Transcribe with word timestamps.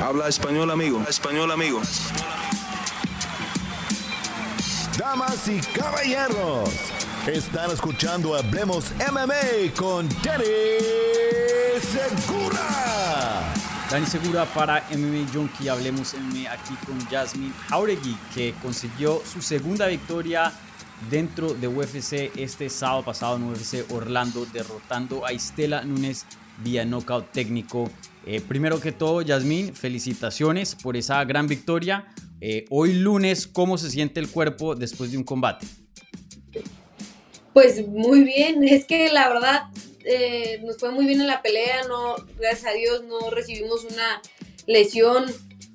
Habla 0.00 0.28
español, 0.28 0.70
amigo. 0.70 1.02
español, 1.08 1.50
amigo. 1.50 1.82
Damas 4.96 5.48
y 5.48 5.60
caballeros, 5.60 6.70
están 7.26 7.72
escuchando 7.72 8.36
Hablemos 8.36 8.92
MMA 9.10 9.74
con 9.76 10.08
Danny 10.22 10.44
Segura. 11.80 13.52
Dani 13.90 14.06
Segura 14.06 14.44
para 14.44 14.84
MMA 14.90 15.32
Junkie. 15.32 15.68
Hablemos 15.68 16.14
MMA 16.14 16.52
aquí 16.52 16.74
con 16.86 17.04
Jasmine 17.08 17.52
Jauregui, 17.68 18.16
que 18.32 18.54
consiguió 18.62 19.20
su 19.24 19.42
segunda 19.42 19.88
victoria 19.88 20.52
dentro 21.10 21.54
de 21.54 21.66
UFC 21.66 22.30
este 22.36 22.70
sábado 22.70 23.04
pasado 23.04 23.36
en 23.36 23.50
UFC 23.50 23.84
Orlando, 23.90 24.46
derrotando 24.52 25.26
a 25.26 25.32
Estela 25.32 25.82
Núñez 25.82 26.24
vía 26.62 26.84
knockout 26.84 27.32
técnico. 27.32 27.90
Eh, 28.26 28.40
primero 28.40 28.80
que 28.80 28.92
todo, 28.92 29.22
Yasmín, 29.22 29.74
felicitaciones 29.74 30.74
por 30.74 30.96
esa 30.96 31.24
gran 31.24 31.46
victoria. 31.46 32.06
Eh, 32.40 32.66
hoy 32.70 32.94
lunes, 32.94 33.46
¿cómo 33.46 33.78
se 33.78 33.90
siente 33.90 34.20
el 34.20 34.30
cuerpo 34.30 34.74
después 34.74 35.10
de 35.10 35.18
un 35.18 35.24
combate? 35.24 35.66
Pues 37.52 37.86
muy 37.86 38.22
bien, 38.22 38.62
es 38.68 38.84
que 38.84 39.10
la 39.10 39.28
verdad 39.28 39.62
eh, 40.04 40.60
nos 40.64 40.78
fue 40.78 40.90
muy 40.90 41.06
bien 41.06 41.20
en 41.20 41.26
la 41.26 41.42
pelea, 41.42 41.84
no, 41.88 42.16
gracias 42.38 42.66
a 42.66 42.76
Dios 42.76 43.04
no 43.04 43.30
recibimos 43.30 43.84
una 43.84 44.22
lesión 44.66 45.26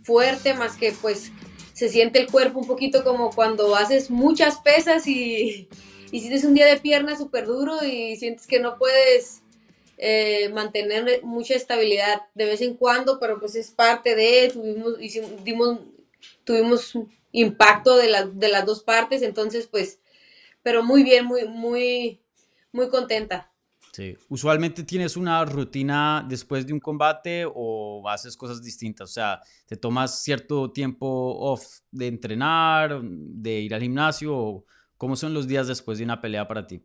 fuerte, 0.04 0.54
más 0.54 0.76
que 0.76 0.92
pues 0.92 1.32
se 1.74 1.90
siente 1.90 2.20
el 2.20 2.28
cuerpo 2.28 2.60
un 2.60 2.68
poquito 2.68 3.04
como 3.04 3.32
cuando 3.32 3.76
haces 3.76 4.10
muchas 4.10 4.60
pesas 4.60 5.08
y, 5.08 5.68
y 6.12 6.22
tienes 6.22 6.44
un 6.46 6.54
día 6.54 6.66
de 6.66 6.78
pierna 6.78 7.18
súper 7.18 7.46
duro 7.46 7.84
y 7.84 8.16
sientes 8.16 8.48
que 8.48 8.60
no 8.60 8.78
puedes 8.78 9.43
eh, 9.98 10.50
mantener 10.50 11.24
mucha 11.24 11.56
estabilidad 11.56 12.24
de 12.34 12.46
vez 12.46 12.62
en 12.62 12.76
cuando, 12.76 13.20
pero 13.20 13.40
pues 13.40 13.56
es 13.56 13.72
parte 13.72 14.16
de, 14.16 14.50
tuvimos, 14.52 15.02
hicimos, 15.02 15.32
tuvimos 16.44 16.94
impacto 17.32 17.96
de, 17.98 18.10
de 18.34 18.50
las 18.50 18.66
dos 18.66 18.84
partes, 18.84 19.22
entonces 19.22 19.68
pues, 19.68 20.00
pero 20.62 20.84
muy 20.84 21.04
bien, 21.04 21.26
muy, 21.26 21.48
muy, 21.48 22.22
muy 22.72 22.90
contenta. 22.90 23.50
Sí. 23.94 24.18
¿Usualmente 24.28 24.84
tienes 24.84 25.16
una 25.16 25.46
rutina 25.46 26.26
después 26.28 26.66
de 26.66 26.74
un 26.74 26.80
combate 26.80 27.46
o 27.46 28.10
haces 28.10 28.36
cosas 28.36 28.64
distintas? 28.64 29.12
O 29.12 29.14
sea, 29.14 29.40
¿te 29.68 29.78
tomas 29.78 30.24
cierto 30.24 30.72
tiempo 30.72 31.08
off 31.08 31.82
de 31.92 32.08
entrenar, 32.08 33.02
de 33.04 33.60
ir 33.60 33.76
al 33.76 33.82
gimnasio? 33.82 34.66
¿Cómo 34.98 35.16
son 35.16 35.36
los 35.36 35.48
días 35.48 35.68
después 35.68 36.00
de 36.00 36.06
una 36.06 36.20
pelea 36.20 36.48
para 36.48 36.66
ti? 36.66 36.84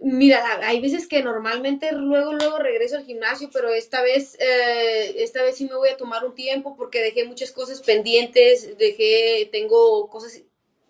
Mira, 0.00 0.60
hay 0.62 0.80
veces 0.80 1.08
que 1.08 1.24
normalmente 1.24 1.90
luego, 1.92 2.32
luego 2.32 2.58
regreso 2.58 2.96
al 2.96 3.04
gimnasio, 3.04 3.50
pero 3.52 3.70
esta 3.70 4.00
vez, 4.00 4.36
eh, 4.38 5.22
esta 5.22 5.42
vez 5.42 5.56
sí 5.56 5.64
me 5.64 5.74
voy 5.74 5.88
a 5.88 5.96
tomar 5.96 6.24
un 6.24 6.36
tiempo 6.36 6.76
porque 6.76 7.02
dejé 7.02 7.24
muchas 7.24 7.50
cosas 7.50 7.82
pendientes, 7.82 8.78
dejé, 8.78 9.48
tengo 9.50 10.08
cosas 10.08 10.42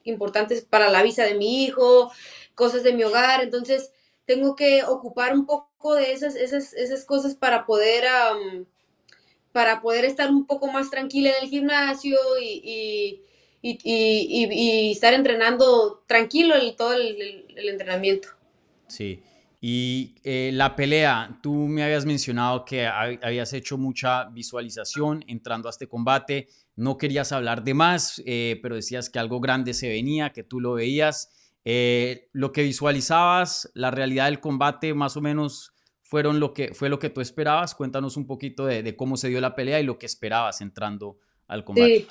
importantes 0.04 0.62
para 0.62 0.90
la 0.90 1.02
visa 1.02 1.24
de 1.24 1.34
mi 1.34 1.64
hijo, 1.64 2.12
cosas 2.54 2.82
de 2.82 2.92
mi 2.92 3.02
hogar, 3.02 3.42
entonces 3.42 3.92
tengo 4.26 4.54
que 4.54 4.84
ocupar 4.84 5.32
un 5.32 5.46
poco 5.46 5.94
de 5.94 6.12
esas, 6.12 6.36
esas, 6.36 6.74
esas 6.74 7.06
cosas 7.06 7.34
para 7.34 7.64
poder, 7.64 8.04
para 9.52 9.80
poder 9.80 10.04
estar 10.04 10.30
un 10.30 10.46
poco 10.46 10.66
más 10.66 10.90
tranquila 10.90 11.30
en 11.30 11.44
el 11.44 11.50
gimnasio 11.50 12.18
y, 12.42 13.22
y, 13.62 14.92
estar 14.92 15.14
entrenando 15.14 16.04
tranquilo 16.06 16.54
el, 16.54 16.76
todo 16.76 16.92
el 16.92 17.68
entrenamiento. 17.68 18.37
Sí. 18.88 19.22
Y 19.60 20.14
eh, 20.22 20.50
la 20.54 20.76
pelea, 20.76 21.38
tú 21.42 21.52
me 21.52 21.82
habías 21.82 22.06
mencionado 22.06 22.64
que 22.64 22.86
habías 22.86 23.52
hecho 23.52 23.76
mucha 23.76 24.26
visualización 24.26 25.24
entrando 25.26 25.68
a 25.68 25.70
este 25.70 25.88
combate, 25.88 26.48
no 26.76 26.96
querías 26.96 27.32
hablar 27.32 27.64
de 27.64 27.74
más, 27.74 28.22
eh, 28.24 28.60
pero 28.62 28.76
decías 28.76 29.10
que 29.10 29.18
algo 29.18 29.40
grande 29.40 29.74
se 29.74 29.88
venía, 29.88 30.32
que 30.32 30.44
tú 30.44 30.60
lo 30.60 30.74
veías. 30.74 31.32
Eh, 31.64 32.28
lo 32.32 32.52
que 32.52 32.62
visualizabas, 32.62 33.68
la 33.74 33.90
realidad 33.90 34.26
del 34.26 34.38
combate, 34.38 34.94
más 34.94 35.16
o 35.16 35.20
menos 35.20 35.72
fueron 36.02 36.38
lo 36.38 36.54
que, 36.54 36.72
fue 36.72 36.88
lo 36.88 37.00
que 37.00 37.10
tú 37.10 37.20
esperabas. 37.20 37.74
Cuéntanos 37.74 38.16
un 38.16 38.26
poquito 38.26 38.64
de, 38.64 38.94
cómo 38.94 39.16
se 39.16 39.28
dio 39.28 39.40
la 39.40 39.56
pelea 39.56 39.80
y 39.80 39.82
lo 39.82 39.98
que 39.98 40.06
esperabas 40.06 40.60
entrando 40.60 41.18
al 41.48 41.64
combate. 41.64 42.06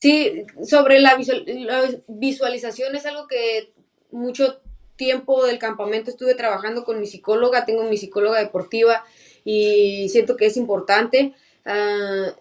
Sí, 0.00 0.44
sobre 0.64 1.00
la, 1.00 1.18
la 1.46 1.82
visualización 2.06 2.94
es 2.94 3.06
algo 3.06 3.26
que 3.26 3.74
mucho 4.12 4.60
tiempo 4.96 5.44
del 5.44 5.58
campamento 5.58 6.10
estuve 6.10 6.34
trabajando 6.34 6.84
con 6.84 7.00
mi 7.00 7.06
psicóloga, 7.06 7.64
tengo 7.64 7.84
mi 7.84 7.96
psicóloga 7.96 8.38
deportiva 8.38 9.04
y 9.44 10.08
siento 10.08 10.36
que 10.36 10.46
es 10.46 10.56
importante. 10.56 11.34
Ah, 11.64 12.34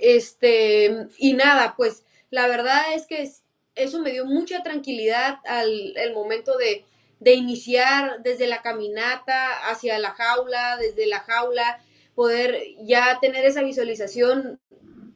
este, 0.00 1.08
y 1.18 1.32
nada, 1.34 1.74
pues 1.76 2.04
la 2.30 2.46
verdad 2.46 2.94
es 2.94 3.06
que 3.06 3.30
eso 3.74 4.00
me 4.00 4.12
dio 4.12 4.24
mucha 4.24 4.62
tranquilidad 4.62 5.38
al 5.44 5.96
el 5.96 6.12
momento 6.12 6.56
de, 6.56 6.84
de 7.20 7.34
iniciar 7.34 8.22
desde 8.22 8.46
la 8.46 8.62
caminata 8.62 9.70
hacia 9.70 9.98
la 9.98 10.10
jaula, 10.10 10.76
desde 10.76 11.06
la 11.06 11.20
jaula, 11.20 11.80
poder 12.14 12.58
ya 12.82 13.18
tener 13.20 13.44
esa 13.44 13.62
visualización, 13.62 14.60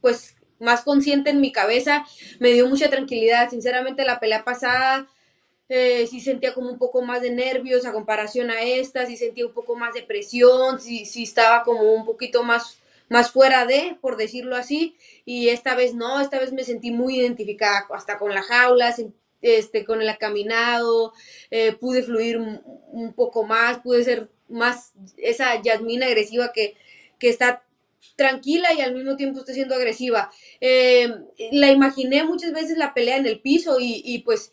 pues 0.01 0.37
más 0.59 0.83
consciente 0.83 1.31
en 1.31 1.41
mi 1.41 1.51
cabeza, 1.51 2.07
me 2.39 2.53
dio 2.53 2.69
mucha 2.69 2.89
tranquilidad. 2.89 3.51
Sinceramente, 3.51 4.05
la 4.05 4.21
pelea 4.21 4.45
pasada 4.45 5.09
eh, 5.69 6.07
si 6.07 6.21
sentía 6.21 6.55
como 6.55 6.71
un 6.71 6.79
poco 6.79 7.03
más 7.03 7.23
de 7.23 7.31
nervios 7.31 7.87
a 7.87 7.93
comparación 7.93 8.51
a 8.51 8.63
esta, 8.63 9.07
si 9.07 9.17
sentía 9.17 9.47
un 9.47 9.55
poco 9.55 9.75
más 9.75 9.95
de 9.95 10.03
presión, 10.03 10.81
si, 10.81 11.07
si 11.07 11.23
estaba 11.23 11.63
como 11.63 11.93
un 11.93 12.05
poquito 12.05 12.43
más, 12.43 12.79
más 13.09 13.31
fuera 13.31 13.65
de, 13.67 13.97
por 14.01 14.17
decirlo 14.17 14.57
así, 14.57 14.97
y 15.25 15.49
esta 15.49 15.75
vez 15.75 15.95
no, 15.95 16.21
esta 16.21 16.39
vez 16.39 16.53
me 16.53 16.65
sentí 16.65 16.91
muy 16.91 17.21
identificada 17.21 17.87
hasta 17.95 18.19
con 18.19 18.35
la 18.35 18.43
jaula, 18.43 18.95
este, 19.41 19.85
con 19.85 20.03
el 20.03 20.19
caminado, 20.19 21.13
eh, 21.51 21.73
pude 21.73 22.03
fluir 22.03 22.39
un, 22.39 23.13
poco 23.15 23.45
más, 23.45 23.79
pude 23.79 24.05
ser 24.05 24.29
más 24.49 24.93
esa 25.17 25.61
Yasmina 25.63 26.07
agresiva 26.07 26.53
que, 26.53 26.75
que 27.19 27.29
está 27.29 27.65
tranquila 28.17 28.73
y 28.73 28.81
al 28.81 28.95
mismo 28.95 29.17
tiempo 29.17 29.41
está 29.41 29.53
siendo 29.53 29.75
agresiva. 29.75 30.31
Eh, 30.61 31.09
la 31.53 31.71
imaginé 31.71 32.25
muchas 32.25 32.53
veces 32.53 32.77
la 32.77 32.95
pelea 32.95 33.17
en 33.17 33.27
el 33.27 33.41
piso 33.41 33.81
y, 33.81 34.03
y 34.05 34.21
pues 34.21 34.53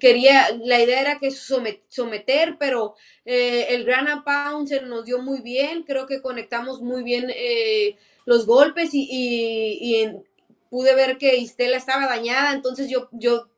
quería, 0.00 0.48
la 0.64 0.80
idea 0.80 1.00
era 1.00 1.18
que 1.18 1.30
someter, 1.30 2.56
pero 2.58 2.94
eh, 3.24 3.66
el 3.70 3.84
Gran 3.84 4.24
Pound 4.24 4.68
se 4.68 4.80
nos 4.82 5.04
dio 5.04 5.20
muy 5.22 5.40
bien, 5.40 5.82
creo 5.82 6.06
que 6.06 6.22
conectamos 6.22 6.80
muy 6.80 7.02
bien 7.02 7.30
eh, 7.34 7.96
los 8.24 8.46
golpes 8.46 8.90
y, 8.92 10.08
pude 10.68 10.94
ver 10.94 11.16
que 11.16 11.36
Istela 11.36 11.76
estaba 11.76 12.06
dañada, 12.06 12.52
entonces 12.52 12.90
yo, 12.90 13.08
yo 13.12 13.48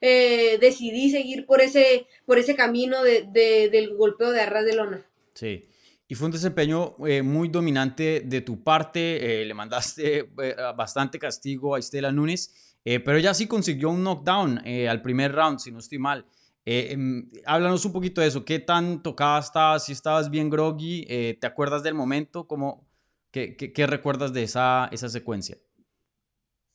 eh, 0.00 0.58
decidí 0.60 1.10
seguir 1.10 1.46
por 1.46 1.60
ese, 1.62 2.06
por 2.26 2.38
ese 2.38 2.54
camino 2.54 3.02
de, 3.02 3.22
del 3.32 3.96
golpeo 3.96 4.30
de 4.30 4.42
arras 4.42 4.64
de 4.66 4.74
lona. 4.74 5.06
Sí. 5.34 5.64
Y 6.06 6.14
fue 6.14 6.26
un 6.26 6.32
desempeño 6.32 6.94
muy 6.98 7.48
dominante 7.48 8.20
de 8.20 8.42
tu 8.42 8.62
parte, 8.62 9.44
le 9.46 9.54
mandaste 9.54 10.28
bastante 10.76 11.18
castigo 11.18 11.74
a 11.74 11.78
Estela 11.78 12.12
Núñez 12.12 12.71
eh, 12.84 13.00
pero 13.00 13.18
ella 13.18 13.34
sí 13.34 13.46
consiguió 13.46 13.90
un 13.90 14.02
knockdown 14.02 14.60
eh, 14.64 14.88
al 14.88 15.02
primer 15.02 15.32
round, 15.32 15.58
si 15.58 15.70
no 15.70 15.78
estoy 15.78 15.98
mal. 15.98 16.26
Eh, 16.64 16.88
em, 16.92 17.30
háblanos 17.46 17.84
un 17.84 17.92
poquito 17.92 18.20
de 18.20 18.28
eso. 18.28 18.44
¿Qué 18.44 18.58
tan 18.58 19.02
tocada 19.02 19.40
estabas? 19.40 19.84
Si 19.84 19.92
estabas 19.92 20.30
bien 20.30 20.50
groggy, 20.50 21.04
¿te 21.40 21.46
acuerdas 21.46 21.82
del 21.82 21.94
momento? 21.94 22.46
¿Cómo, 22.46 22.86
qué, 23.30 23.56
qué, 23.56 23.86
recuerdas 23.86 24.32
de 24.32 24.44
esa, 24.44 24.88
esa 24.92 25.08
secuencia? 25.08 25.58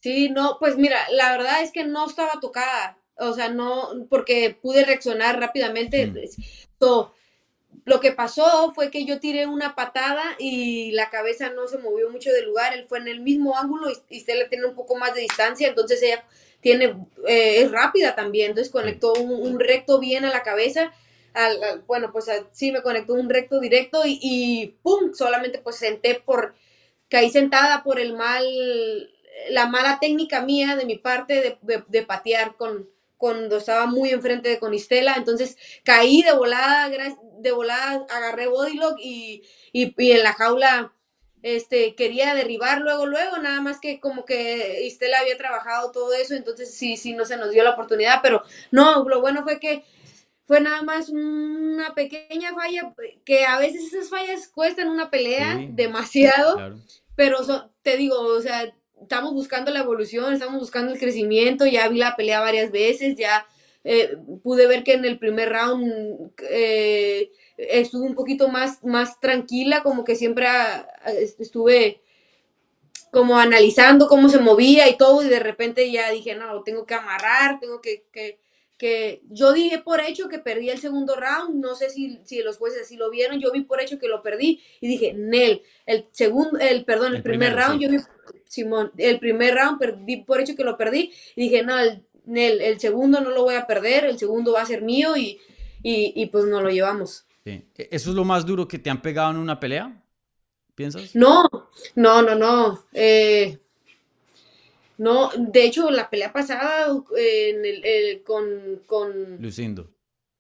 Sí, 0.02 0.30
no, 0.30 0.58
pues 0.60 0.78
mira, 0.78 0.98
la 1.12 1.32
verdad 1.32 1.62
es 1.62 1.72
que 1.72 1.86
no 1.86 2.08
estaba 2.08 2.40
tocada. 2.40 2.98
O 3.20 3.34
sea, 3.34 3.50
no, 3.50 3.90
porque 4.10 4.58
pude 4.62 4.86
reaccionar 4.86 5.40
rápidamente. 5.40 6.08
Mm 6.08 6.16
lo 7.88 8.02
que 8.02 8.12
pasó 8.12 8.74
fue 8.76 8.92
que 8.92 9.06
yo 9.06 9.22
tiré 9.22 9.48
una 9.48 9.74
patada 9.74 10.36
y 10.38 10.92
la 10.92 11.10
cabeza 11.10 11.52
no 11.52 11.70
se 11.70 11.78
movió 11.78 12.10
mucho 12.10 12.34
del 12.34 12.44
lugar, 12.44 12.74
él 12.74 12.84
fue 12.84 12.98
en 12.98 13.08
el 13.08 13.22
mismo 13.22 13.58
ángulo 13.58 13.88
y, 14.10 14.20
Stella 14.20 14.50
tiene 14.50 14.66
un 14.66 14.76
poco 14.76 14.98
más 14.98 15.14
de 15.16 15.22
distancia, 15.22 15.70
entonces 15.70 16.04
ella 16.04 16.26
tiene, 16.60 16.98
eh, 17.26 17.62
es 17.62 17.72
rápida 17.72 18.14
también, 18.14 18.50
entonces 18.50 18.74
conectó 18.74 19.14
un, 19.14 19.58
recto 19.58 20.00
bien 20.00 20.26
a 20.26 20.32
la 20.32 20.44
cabeza, 20.44 20.92
al, 21.34 21.84
bueno, 21.88 22.12
pues 22.12 22.26
sí 22.52 22.74
me 22.74 22.82
conectó 22.82 23.14
un 23.14 23.30
recto 23.30 23.62
directo 23.62 24.02
y, 24.04 24.76
¡pum! 24.84 25.14
Solamente 25.14 25.60
pues 25.60 25.78
senté 25.78 26.16
por, 26.16 26.56
caí 27.08 27.30
sentada 27.30 27.84
por 27.84 28.02
el 28.02 28.12
mal, 28.18 28.46
la 29.50 29.68
mala 29.68 30.00
técnica 30.02 30.42
mía 30.42 30.76
de 30.76 30.86
mi 30.86 30.98
parte 30.98 31.58
de 31.62 32.02
patear 32.02 32.58
con, 32.58 32.90
cuando 33.18 33.58
estaba 33.58 33.86
muy 33.88 34.10
enfrente 34.10 34.50
de 34.50 34.60
Conistela, 34.60 35.16
entonces 35.16 35.58
caí 35.84 36.22
de 36.22 36.34
volada, 36.34 36.90
de 36.90 37.52
volada 37.52 38.06
agarré 38.10 38.48
bodylock 38.48 38.98
y, 39.00 39.44
y, 39.72 39.94
y, 39.98 40.12
en 40.12 40.24
la 40.24 40.34
jaula 40.34 40.94
este, 41.44 41.96
quería 41.96 42.34
derribar 42.34 42.82
luego, 42.82 43.06
luego, 43.06 43.38
nada 43.38 43.62
más 43.62 43.80
que 43.80 44.00
como 44.00 44.26
que 44.26 44.84
Istela 44.86 45.20
había 45.20 45.38
trabajado 45.38 45.92
todo 45.92 46.14
eso, 46.14 46.36
entonces 46.36 46.74
sí, 46.74 46.98
sí, 46.98 47.14
no 47.14 47.26
se 47.26 47.38
nos 47.38 47.52
dio 47.52 47.64
la 47.64 47.72
oportunidad, 47.72 48.20
pero 48.22 48.44
no, 48.72 49.08
lo 49.08 49.22
bueno 49.22 49.44
fue 49.44 49.60
que 49.60 49.84
fue 50.46 50.62
nada 50.62 50.82
más 50.82 51.10
una 51.10 51.94
pequeña 51.94 52.54
falla, 52.56 52.94
que 53.26 53.46
a 53.46 53.60
veces 53.60 53.94
esas 53.94 54.10
fallas 54.10 54.48
cuestan 54.48 54.88
una 54.88 55.10
pelea 55.10 55.60
demasiado. 55.70 56.80
pero 57.16 57.40
te 57.82 57.98
digo, 57.98 58.18
o 58.20 58.42
sea, 58.42 58.74
estamos 59.02 59.34
buscando 59.34 59.72
la 59.72 59.80
evolución, 59.80 60.34
estamos 60.34 60.60
buscando 60.60 60.94
el 60.94 61.00
crecimiento, 61.00 61.66
ya 61.66 61.88
vi 61.88 62.00
la 62.00 62.16
pelea 62.16 62.40
varias 62.40 62.72
veces, 62.72 63.16
ya 63.16 63.46
eh, 63.84 64.18
pude 64.44 64.68
ver 64.68 64.84
que 64.84 64.94
en 64.94 65.06
el 65.06 65.18
primer 65.18 65.50
round 65.50 66.32
eh, 66.50 67.32
estuve 67.58 68.06
un 68.06 68.16
poquito 68.16 68.50
más, 68.50 68.84
más 68.84 69.20
tranquila, 69.20 69.82
como 69.84 70.04
que 70.04 70.16
siempre 70.16 70.48
estuve 71.40 72.02
como 73.12 73.38
analizando 73.38 74.08
cómo 74.08 74.30
se 74.30 74.40
movía 74.40 74.90
y 74.90 74.98
todo, 74.98 75.24
y 75.24 75.30
de 75.30 75.40
repente 75.40 75.90
ya 75.92 76.12
dije, 76.12 76.36
no, 76.36 76.64
tengo 76.64 76.86
que 76.86 76.94
amarrar, 76.94 77.60
tengo 77.60 77.82
que, 77.82 78.04
que, 78.12 78.40
que, 78.78 79.22
yo 79.30 79.54
dije 79.54 79.80
por 79.80 80.02
hecho 80.02 80.28
que 80.28 80.40
perdí 80.40 80.70
el 80.70 80.80
segundo 80.80 81.16
round, 81.16 81.56
no 81.56 81.74
sé 81.76 81.90
si, 81.90 82.20
si 82.26 82.42
los 82.42 82.58
jueces 82.58 82.84
así 82.84 82.98
lo 82.98 83.10
vieron, 83.10 83.40
yo 83.40 83.52
vi 83.52 83.62
por 83.62 83.82
hecho 83.82 83.98
que 83.98 84.08
lo 84.08 84.22
perdí 84.22 84.62
y 84.82 84.88
dije, 84.88 85.14
Nel, 85.14 85.64
el 85.86 86.08
segundo, 86.12 86.60
el, 86.60 86.86
perdón, 86.86 87.16
el, 87.16 87.24
primer 87.24 87.56
round, 87.56 87.82
yo 87.82 87.90
vi, 87.90 87.98
Simón, 88.48 88.92
el 88.98 89.20
primer 89.20 89.56
round 89.56 89.80
perdí 89.80 90.18
por 90.18 90.40
hecho 90.40 90.56
que 90.56 90.64
lo 90.64 90.78
perdí 90.78 91.12
y 91.36 91.44
dije, 91.44 91.64
no, 91.64 91.78
el, 91.80 92.80
segundo 92.80 93.22
no 93.22 93.32
lo 93.32 93.44
voy 93.44 93.56
a 93.56 93.68
perder, 93.68 94.06
el 94.06 94.18
segundo 94.18 94.54
va 94.54 94.62
a 94.62 94.66
ser 94.66 94.82
mío 94.82 95.16
y, 95.16 95.40
y, 95.84 96.14
y 96.16 96.26
pues 96.28 96.46
nos 96.46 96.64
lo 96.64 96.70
llevamos. 96.70 97.26
Sí. 97.44 97.64
¿E-, 97.78 97.90
¿Eso 97.92 98.10
es 98.10 98.16
lo 98.16 98.26
más 98.26 98.46
duro 98.46 98.68
que 98.68 98.80
te 98.80 98.90
han 98.90 99.02
pegado 99.02 99.32
en 99.32 99.38
una 99.38 99.60
pelea? 99.60 100.04
¿Piensas? 100.76 101.16
No, 101.16 101.44
no, 101.96 102.22
no, 102.22 102.36
no. 102.36 102.86
Eh, 102.94 103.58
no, 104.98 105.30
de 105.36 105.64
hecho, 105.64 105.90
la 105.92 106.10
pelea 106.10 106.34
pasada 106.34 106.88
en 107.16 107.66
el, 107.66 108.24
con, 108.24 108.84
con, 108.86 109.42
Lucindo. 109.42 109.90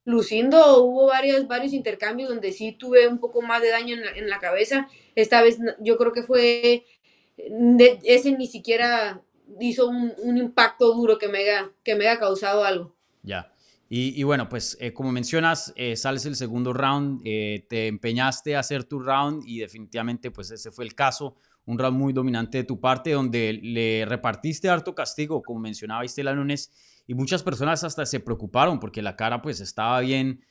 Lucindo 0.05 0.83
hubo 0.83 1.07
varios, 1.07 1.47
varios 1.47 1.73
intercambios 1.73 2.29
donde 2.29 2.51
sí 2.53 2.71
tuve 2.71 3.07
un 3.07 3.19
poco 3.19 3.41
más 3.41 3.61
de 3.61 3.69
daño 3.69 3.97
en 4.15 4.29
la, 4.29 4.39
cabeza. 4.39 4.87
Esta 5.15 5.41
vez 5.41 5.57
yo 5.79 5.97
creo 5.97 6.13
que 6.13 6.23
fue, 6.23 6.85
ese 7.37 8.31
ni 8.31 8.47
siquiera 8.47 9.21
hizo 9.59 9.87
un, 9.87 10.37
impacto 10.37 10.93
duro 10.93 11.17
que 11.17 11.27
me, 11.27 11.39
haya, 11.39 11.71
que 11.83 11.95
me 11.95 12.07
haya 12.07 12.19
causado 12.19 12.63
algo. 12.63 12.95
Ya. 13.23 13.53
Y, 13.89 14.21
bueno, 14.23 14.49
pues 14.49 14.77
eh, 14.81 14.91
como 14.91 15.13
mencionas, 15.13 15.71
eh, 15.77 15.95
sales 15.95 16.25
el 16.25 16.35
segundo 16.35 16.73
round, 16.73 17.21
eh, 17.23 17.65
te 17.69 17.87
empeñaste 17.87 18.57
a 18.57 18.59
hacer 18.59 18.83
tu 18.83 18.99
round 18.99 19.43
y 19.47 19.59
definitivamente 19.59 20.29
pues 20.29 20.51
ese 20.51 20.71
fue 20.71 20.83
el 20.83 20.93
caso, 20.93 21.37
un 21.63 21.79
round 21.79 21.97
muy 21.97 22.11
dominante 22.11 22.57
de 22.57 22.63
tu 22.65 22.81
parte 22.81 23.11
donde 23.11 23.53
le 23.53 24.05
repartiste 24.05 24.67
harto 24.67 24.93
castigo, 24.93 25.41
como 25.41 25.61
mencionaba 25.61 26.03
Estela 26.03 26.35
Nunes, 26.35 26.69
y 27.07 27.13
muchas 27.13 27.43
personas 27.43 27.85
hasta 27.85 28.05
se 28.05 28.19
preocuparon 28.19 28.81
porque 28.81 29.01
la 29.01 29.15
cara 29.15 29.41
pues 29.41 29.61
estaba 29.61 30.01
bien 30.01 30.43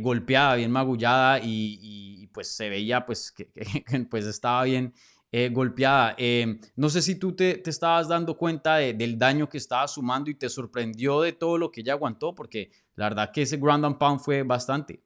golpeada, 0.00 0.56
bien 0.56 0.70
magullada 0.72 1.40
y, 1.42 2.28
pues 2.34 2.48
se 2.48 2.68
veía 2.68 3.06
pues 3.06 3.30
que, 3.30 3.48
que 3.86 4.00
pues 4.10 4.26
estaba 4.26 4.64
bien 4.64 4.92
eh, 5.32 5.48
golpeada. 5.50 6.14
Em, 6.18 6.58
no 6.76 6.88
sé 6.88 7.02
si 7.02 7.16
tú 7.16 7.34
te, 7.34 7.62
estabas 7.68 8.08
dando 8.08 8.36
cuenta 8.36 8.76
del 8.76 9.18
daño 9.18 9.48
que 9.48 9.58
estaba 9.58 9.86
sumando 9.88 10.30
y 10.30 10.34
te 10.34 10.48
sorprendió 10.48 11.20
de 11.20 11.32
todo 11.32 11.58
lo 11.58 11.70
que 11.70 11.80
ella 11.80 11.94
aguantó, 11.94 12.34
porque 12.34 12.70
la 12.94 13.08
verdad 13.08 13.30
que 13.32 13.42
ese 13.42 13.56
ground 13.56 13.84
and 13.84 13.98
pound 13.98 14.20
fue 14.20 14.42
bastante. 14.42 15.02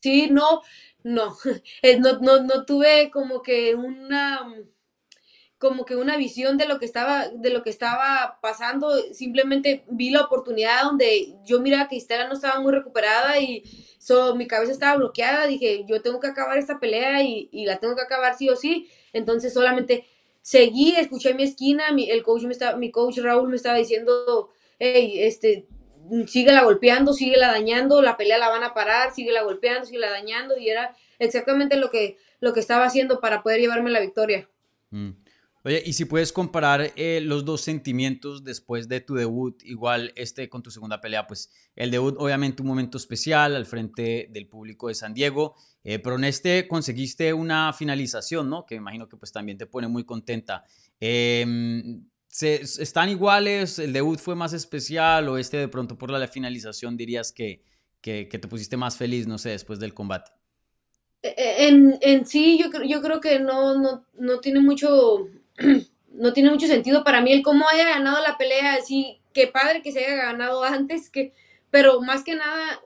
Sí, 0.00 0.28
no, 0.30 0.62
no, 1.02 1.36
no, 2.00 2.18
no, 2.20 2.42
no 2.42 2.64
tuve 2.64 3.10
como 3.10 3.42
que 3.42 3.74
una 3.74 4.40
como 5.58 5.86
que 5.86 5.96
una 5.96 6.16
visión 6.16 6.58
de 6.58 6.66
lo 6.66 6.78
que 6.78 6.84
estaba 6.84 7.28
de 7.28 7.50
lo 7.50 7.62
que 7.62 7.70
estaba 7.70 8.38
pasando 8.42 8.90
simplemente 9.12 9.84
vi 9.88 10.10
la 10.10 10.22
oportunidad 10.22 10.82
donde 10.82 11.34
yo 11.44 11.60
miraba 11.60 11.88
que 11.88 11.96
Estela 11.96 12.28
no 12.28 12.34
estaba 12.34 12.60
muy 12.60 12.72
recuperada 12.72 13.38
y 13.40 13.64
mi 14.36 14.46
cabeza 14.46 14.72
estaba 14.72 14.96
bloqueada 14.96 15.46
dije 15.46 15.84
yo 15.88 16.02
tengo 16.02 16.20
que 16.20 16.28
acabar 16.28 16.58
esta 16.58 16.78
pelea 16.78 17.22
y, 17.22 17.48
y, 17.50 17.64
la 17.64 17.78
tengo 17.78 17.96
que 17.96 18.02
acabar 18.02 18.36
sí 18.36 18.48
o 18.48 18.56
sí 18.56 18.88
entonces 19.12 19.52
solamente 19.52 20.06
seguí 20.42 20.94
escuché 20.96 21.34
mi 21.34 21.42
esquina 21.42 21.90
mi, 21.90 22.10
el 22.10 22.22
coach 22.22 22.42
me 22.42 22.52
estaba, 22.52 22.76
mi 22.76 22.90
coach 22.90 23.18
Raúl 23.18 23.48
me 23.48 23.56
estaba 23.56 23.78
diciendo 23.78 24.50
hey 24.78 25.22
este 25.22 25.66
síguela 26.26 26.62
golpeando 26.62 27.14
síguela 27.14 27.48
dañando 27.48 28.00
la 28.02 28.16
pelea 28.16 28.38
la 28.38 28.50
van 28.50 28.62
a 28.62 28.74
parar 28.74 29.12
síguela 29.12 29.42
golpeando 29.42 29.86
síguela 29.86 30.10
dañando 30.10 30.56
y 30.56 30.68
era 30.68 30.94
exactamente 31.18 31.76
lo 31.76 31.90
que 31.90 32.18
lo 32.40 32.52
que 32.52 32.60
estaba 32.60 32.84
haciendo 32.84 33.20
para 33.20 33.42
poder 33.42 33.60
llevarme 33.60 33.90
la 33.90 34.00
victoria 34.00 34.48
mm. 34.90 35.25
Oye, 35.66 35.82
y 35.84 35.94
si 35.94 36.04
puedes 36.04 36.32
comparar 36.32 36.92
eh, 36.94 37.20
los 37.20 37.44
dos 37.44 37.60
sentimientos 37.60 38.44
después 38.44 38.86
de 38.86 39.00
tu 39.00 39.16
debut, 39.16 39.60
igual 39.64 40.12
este 40.14 40.48
con 40.48 40.62
tu 40.62 40.70
segunda 40.70 41.00
pelea, 41.00 41.26
pues 41.26 41.50
el 41.74 41.90
debut 41.90 42.14
obviamente 42.18 42.62
un 42.62 42.68
momento 42.68 42.96
especial 42.96 43.56
al 43.56 43.66
frente 43.66 44.28
del 44.30 44.46
público 44.46 44.86
de 44.86 44.94
San 44.94 45.12
Diego, 45.12 45.56
eh, 45.82 45.98
pero 45.98 46.14
en 46.14 46.22
este 46.22 46.68
conseguiste 46.68 47.34
una 47.34 47.72
finalización, 47.72 48.48
¿no? 48.48 48.64
Que 48.64 48.76
me 48.76 48.82
imagino 48.82 49.08
que 49.08 49.16
pues 49.16 49.32
también 49.32 49.58
te 49.58 49.66
pone 49.66 49.88
muy 49.88 50.04
contenta. 50.04 50.62
Em, 51.00 52.06
¿se, 52.28 52.60
¿Están 52.62 53.08
iguales? 53.08 53.80
¿El 53.80 53.92
debut 53.92 54.20
fue 54.20 54.36
más 54.36 54.52
especial 54.52 55.28
o 55.28 55.36
este 55.36 55.56
de 55.56 55.66
pronto 55.66 55.98
por 55.98 56.12
la 56.12 56.28
finalización 56.28 56.96
dirías 56.96 57.32
que, 57.32 57.64
que, 58.00 58.28
que 58.28 58.38
te 58.38 58.46
pusiste 58.46 58.76
más 58.76 58.96
feliz, 58.96 59.26
no 59.26 59.36
sé, 59.36 59.48
después 59.48 59.80
del 59.80 59.94
combate? 59.94 60.30
E, 61.22 61.66
en, 61.66 61.98
en 62.02 62.24
sí, 62.24 62.56
yo, 62.56 62.70
yo 62.84 63.02
creo 63.02 63.20
que 63.20 63.40
no, 63.40 63.76
no, 63.76 64.06
no 64.16 64.38
tiene 64.38 64.60
mucho 64.60 65.26
no 66.12 66.32
tiene 66.32 66.50
mucho 66.50 66.66
sentido 66.66 67.04
para 67.04 67.20
mí 67.20 67.32
el 67.32 67.42
cómo 67.42 67.68
haya 67.68 67.84
ganado 67.84 68.22
la 68.22 68.38
pelea, 68.38 68.74
así 68.74 69.20
que 69.32 69.46
padre 69.46 69.82
que 69.82 69.92
se 69.92 70.04
haya 70.04 70.16
ganado 70.16 70.64
antes, 70.64 71.10
que, 71.10 71.32
pero 71.70 72.00
más 72.00 72.24
que 72.24 72.34
nada 72.34 72.80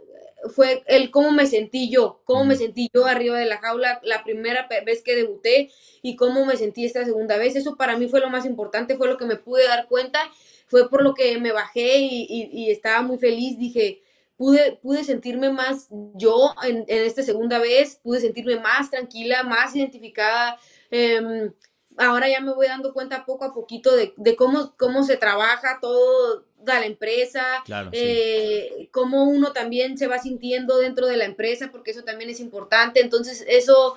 fue 0.54 0.82
el 0.86 1.10
cómo 1.10 1.30
me 1.32 1.46
sentí 1.46 1.90
yo, 1.90 2.22
cómo 2.24 2.44
me 2.44 2.56
sentí 2.56 2.90
yo 2.94 3.06
arriba 3.06 3.38
de 3.38 3.46
la 3.46 3.58
jaula 3.58 4.00
la 4.02 4.24
primera 4.24 4.68
vez 4.84 5.02
que 5.02 5.14
debuté 5.14 5.70
y 6.02 6.16
cómo 6.16 6.44
me 6.44 6.56
sentí 6.56 6.84
esta 6.84 7.04
segunda 7.04 7.36
vez. 7.36 7.56
Eso 7.56 7.76
para 7.76 7.96
mí 7.96 8.08
fue 8.08 8.20
lo 8.20 8.30
más 8.30 8.46
importante, 8.46 8.96
fue 8.96 9.08
lo 9.08 9.16
que 9.16 9.26
me 9.26 9.36
pude 9.36 9.66
dar 9.66 9.86
cuenta, 9.86 10.20
fue 10.66 10.88
por 10.88 11.02
lo 11.02 11.14
que 11.14 11.38
me 11.38 11.52
bajé 11.52 11.98
y, 11.98 12.70
estaba 12.70 13.02
muy 13.02 13.18
feliz. 13.18 13.58
Dije, 13.58 14.02
pude, 14.36 14.78
pude 14.82 15.04
sentirme 15.04 15.50
más 15.50 15.88
yo 16.14 16.54
en, 16.64 16.84
esta 16.88 17.22
segunda 17.22 17.58
vez, 17.58 18.00
pude 18.02 18.20
sentirme 18.20 18.58
más 18.58 18.90
tranquila, 18.90 19.42
más 19.42 19.76
identificada. 19.76 20.58
Em, 20.90 21.52
ahora 21.96 22.28
ya 22.28 22.40
me 22.40 22.52
voy 22.52 22.66
dando 22.66 22.92
cuenta 22.92 23.24
poco 23.24 23.44
a 23.44 23.54
poquito 23.54 23.90
de, 23.94 24.36
cómo, 24.36 24.74
cómo 24.76 25.04
se 25.04 25.16
trabaja 25.16 25.78
todo 25.80 26.44
de 26.58 26.72
la 26.72 26.86
empresa, 26.86 27.42
eh, 27.92 28.88
cómo 28.90 29.24
uno 29.24 29.52
también 29.52 29.96
se 29.96 30.06
va 30.06 30.18
sintiendo 30.18 30.78
dentro 30.78 31.06
de 31.06 31.16
la 31.16 31.24
empresa, 31.24 31.70
porque 31.70 31.90
eso 31.90 32.02
también 32.02 32.30
es 32.30 32.40
importante. 32.40 33.00
Entonces, 33.00 33.44
eso, 33.48 33.96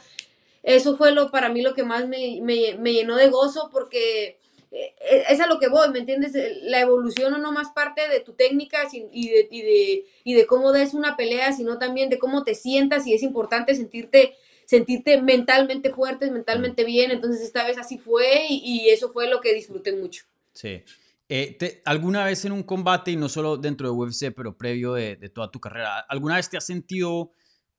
eso 0.63 0.97
fue 0.97 1.11
lo, 1.11 1.29
para 1.29 1.49
mí 1.49 1.61
lo 1.61 1.73
que 1.73 1.83
más 1.83 2.07
me, 2.07 2.39
llenó 2.39 3.15
de 3.17 3.29
gozo, 3.29 3.69
porque 3.71 4.37
eh, 4.71 4.93
es 5.29 5.39
a 5.41 5.47
lo 5.47 5.59
que 5.59 5.67
voy, 5.67 5.89
¿me 5.89 5.99
entiendes? 5.99 6.33
La 6.63 6.79
evolución 6.79 7.33
no 7.33 7.37
nomás 7.37 7.69
parte 7.73 8.07
de 8.07 8.21
tu 8.21 8.33
técnica 8.33 8.87
y 8.91 9.29
de, 9.29 9.47
y 9.51 9.61
de, 9.61 10.05
y 10.23 10.33
de 10.33 10.45
cómo 10.45 10.71
des 10.71 10.93
una 10.93 11.17
pelea, 11.17 11.51
sino 11.51 11.77
también 11.79 12.09
de 12.09 12.19
cómo 12.19 12.43
te 12.43 12.55
sientas 12.55 13.05
y 13.05 13.13
es 13.13 13.23
importante 13.23 13.75
sentirte 13.75 14.35
sentirte 14.65 15.21
mentalmente 15.21 15.91
fuerte, 15.91 16.29
mentalmente 16.31 16.83
bien. 16.83 17.11
Entonces 17.11 17.41
esta 17.41 17.65
vez 17.65 17.77
así 17.77 17.97
fue 17.97 18.45
y, 18.49 18.89
eso 18.89 19.11
fue 19.11 19.29
lo 19.29 19.41
que 19.41 19.53
disfruté 19.53 19.93
mucho. 19.93 20.25
Sí. 20.53 20.83
Eh, 21.29 21.81
¿Alguna 21.85 22.25
vez 22.25 22.45
en 22.45 22.51
un 22.51 22.63
combate, 22.63 23.11
y 23.11 23.15
no 23.15 23.29
solo 23.29 23.57
dentro 23.57 23.87
de 23.87 23.93
UFC, 23.93 24.31
pero 24.35 24.57
previo 24.57 24.93
de, 24.93 25.15
toda 25.29 25.49
tu 25.49 25.59
carrera, 25.59 25.99
alguna 25.99 26.35
vez 26.35 26.49
te 26.49 26.57
has 26.57 26.65
sentido 26.65 27.31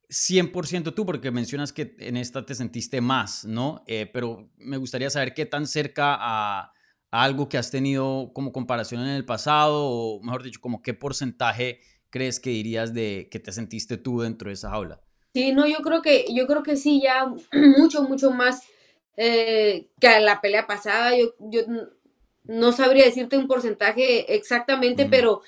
100% 0.09 0.95
tú? 0.95 1.07
Porque 1.07 1.31
mencionas 1.31 1.73
que 1.73 1.95
en 1.99 2.17
esta 2.17 2.45
te 2.45 2.55
sentiste 2.55 3.01
más, 3.01 3.45
¿no? 3.45 3.85
Eh, 3.87 4.11
pero 4.13 4.51
me 4.57 4.77
gustaría 4.77 5.11
saber 5.11 5.35
qué 5.35 5.47
tan 5.47 5.67
cerca 5.67 6.17
a, 6.19 6.73
algo 7.11 7.49
que 7.49 7.59
has 7.59 7.71
tenido 7.71 8.33
como 8.35 8.51
comparación 8.51 9.03
en 9.03 9.11
el 9.11 9.25
pasado, 9.25 9.85
o 9.85 10.21
mejor 10.21 10.43
dicho, 10.43 10.61
como 10.61 10.83
qué 10.83 10.95
porcentaje 10.95 11.81
crees 12.11 12.41
que 12.41 12.51
dirías 12.51 12.93
de 12.93 13.29
que 13.31 13.39
te 13.39 13.53
sentiste 13.53 13.97
tú 13.97 14.21
dentro 14.21 14.49
de 14.49 14.55
esa 14.55 14.71
jaula. 14.71 15.01
Sí, 15.35 15.53
no, 15.53 15.67
yo 15.67 15.79
creo 15.79 16.01
que, 16.03 16.27
yo 16.33 16.47
creo 16.47 16.63
que 16.63 16.77
sí, 16.77 17.01
ya 17.03 17.27
mucho, 17.79 18.03
mucho 18.05 18.31
más 18.31 18.63
eh, 19.17 19.89
que 20.01 20.21
la 20.21 20.41
pelea 20.41 20.67
pasada. 20.67 21.17
Yo, 21.17 21.35
yo 21.41 21.63
no 22.45 22.73
sabría 22.73 23.05
decirte 23.07 23.37
un 23.39 23.49
porcentaje 23.49 24.35
exactamente, 24.35 25.07
pero, 25.07 25.43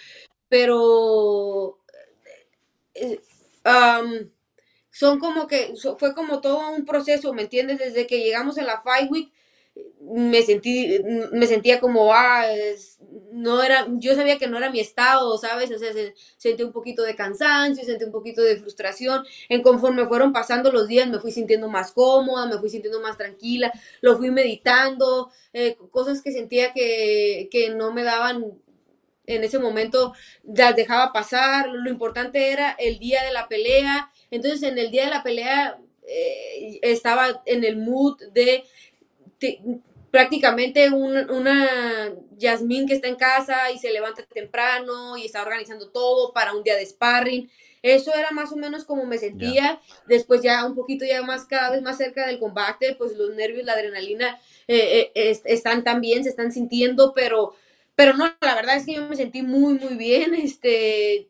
pero 0.49 1.79
eh, 2.95 3.21
son 4.91 5.19
como 5.19 5.47
que, 5.47 5.75
fue 5.99 6.15
como 6.15 6.41
todo 6.41 6.71
un 6.71 6.85
proceso, 6.85 7.33
¿me 7.33 7.43
entiendes? 7.43 7.79
Desde 7.79 8.07
que 8.07 8.21
llegamos 8.21 8.59
a 8.59 8.63
la 8.63 8.81
Fight 8.81 9.11
Week, 9.11 9.33
me 10.01 10.43
sentí, 10.43 11.01
me 11.33 11.47
sentía 11.47 11.81
como, 11.81 12.15
ah, 12.15 12.45
no 13.33 13.63
era, 13.63 13.87
yo 13.99 14.15
sabía 14.15 14.39
que 14.39 14.47
no 14.47 14.57
era 14.57 14.71
mi 14.71 14.81
estado, 14.81 15.37
¿sabes? 15.37 15.71
O 15.71 15.79
sea, 15.79 15.91
sentí 16.37 16.63
un 16.63 16.73
poquito 16.73 17.03
de 17.03 17.17
cansancio, 17.17 17.85
sentí 17.85 18.05
un 18.05 18.13
poquito 18.13 18.41
de 18.43 18.57
frustración. 18.57 19.25
En 19.49 19.63
conforme 19.63 20.07
fueron 20.07 20.33
pasando 20.33 20.71
los 20.71 20.89
días, 20.89 21.09
me 21.09 21.19
fui 21.19 21.33
sintiendo 21.33 21.69
más 21.69 21.93
cómoda, 21.93 22.47
me 22.47 22.59
fui 22.59 22.71
sintiendo 22.71 23.01
más 23.01 23.19
tranquila, 23.19 23.73
lo 24.01 24.17
fui 24.17 24.31
meditando, 24.31 25.31
eh, 25.53 25.77
cosas 25.91 26.23
que 26.23 26.33
sentía 26.33 26.73
que, 26.73 27.49
que 27.51 27.71
no 27.71 27.93
me 27.93 28.05
daban 28.05 28.59
en 29.27 29.43
ese 29.43 29.59
momento, 29.59 30.15
las 30.45 30.77
dejaba 30.77 31.13
pasar. 31.13 31.69
Lo 31.69 31.91
importante 31.91 32.53
era 32.53 32.71
el 32.79 32.99
día 32.99 33.25
de 33.25 33.33
la 33.33 33.49
pelea. 33.49 34.11
Entonces, 34.31 34.63
en 34.63 34.79
el 34.79 34.91
día 34.91 35.05
de 35.07 35.11
la 35.11 35.25
pelea, 35.25 35.79
eh, 36.07 36.79
estaba 36.83 37.43
en 37.45 37.65
el 37.65 37.77
mood 37.77 38.17
de 38.33 38.65
prácticamente 40.11 40.91
una 40.91 42.13
Yasmín 42.39 42.87
que 42.87 42.95
está 42.95 43.09
en 43.09 43.17
casa 43.17 43.71
y 43.71 43.79
se 43.79 43.93
levanta 43.93 44.25
temprano 44.25 45.17
y 45.17 45.27
está 45.27 45.43
organizando 45.43 45.91
todo 45.91 46.33
para 46.33 46.55
un 46.55 46.63
día 46.63 46.77
de 46.77 46.87
sparring. 46.87 47.51
Eso 47.83 48.15
era 48.15 48.31
más 48.33 48.51
o 48.51 48.57
menos 48.57 48.85
como 48.85 49.05
me 49.05 49.19
sentía. 49.19 49.81
Después 50.09 50.43
ya 50.43 50.65
un 50.65 50.75
poquito 50.75 51.05
ya 51.05 51.23
más, 51.23 51.45
cada 51.45 51.71
vez 51.71 51.83
más 51.83 51.99
cerca 51.99 52.27
del 52.27 52.39
combate, 52.39 52.95
pues 52.97 53.17
los 53.17 53.35
nervios, 53.35 53.65
la 53.65 53.75
adrenalina 53.75 54.41
eh, 54.67 55.13
eh, 55.15 55.39
están 55.45 55.85
también, 55.85 56.25
se 56.25 56.31
están 56.31 56.51
sintiendo, 56.51 57.13
pero, 57.15 57.55
pero 57.95 58.15
no, 58.15 58.25
la 58.41 58.55
verdad 58.55 58.77
es 58.77 58.87
que 58.87 58.95
yo 58.95 59.07
me 59.07 59.17
sentí 59.17 59.43
muy, 59.43 59.75
muy 59.75 59.95
bien. 59.95 60.35
Este, 60.35 61.29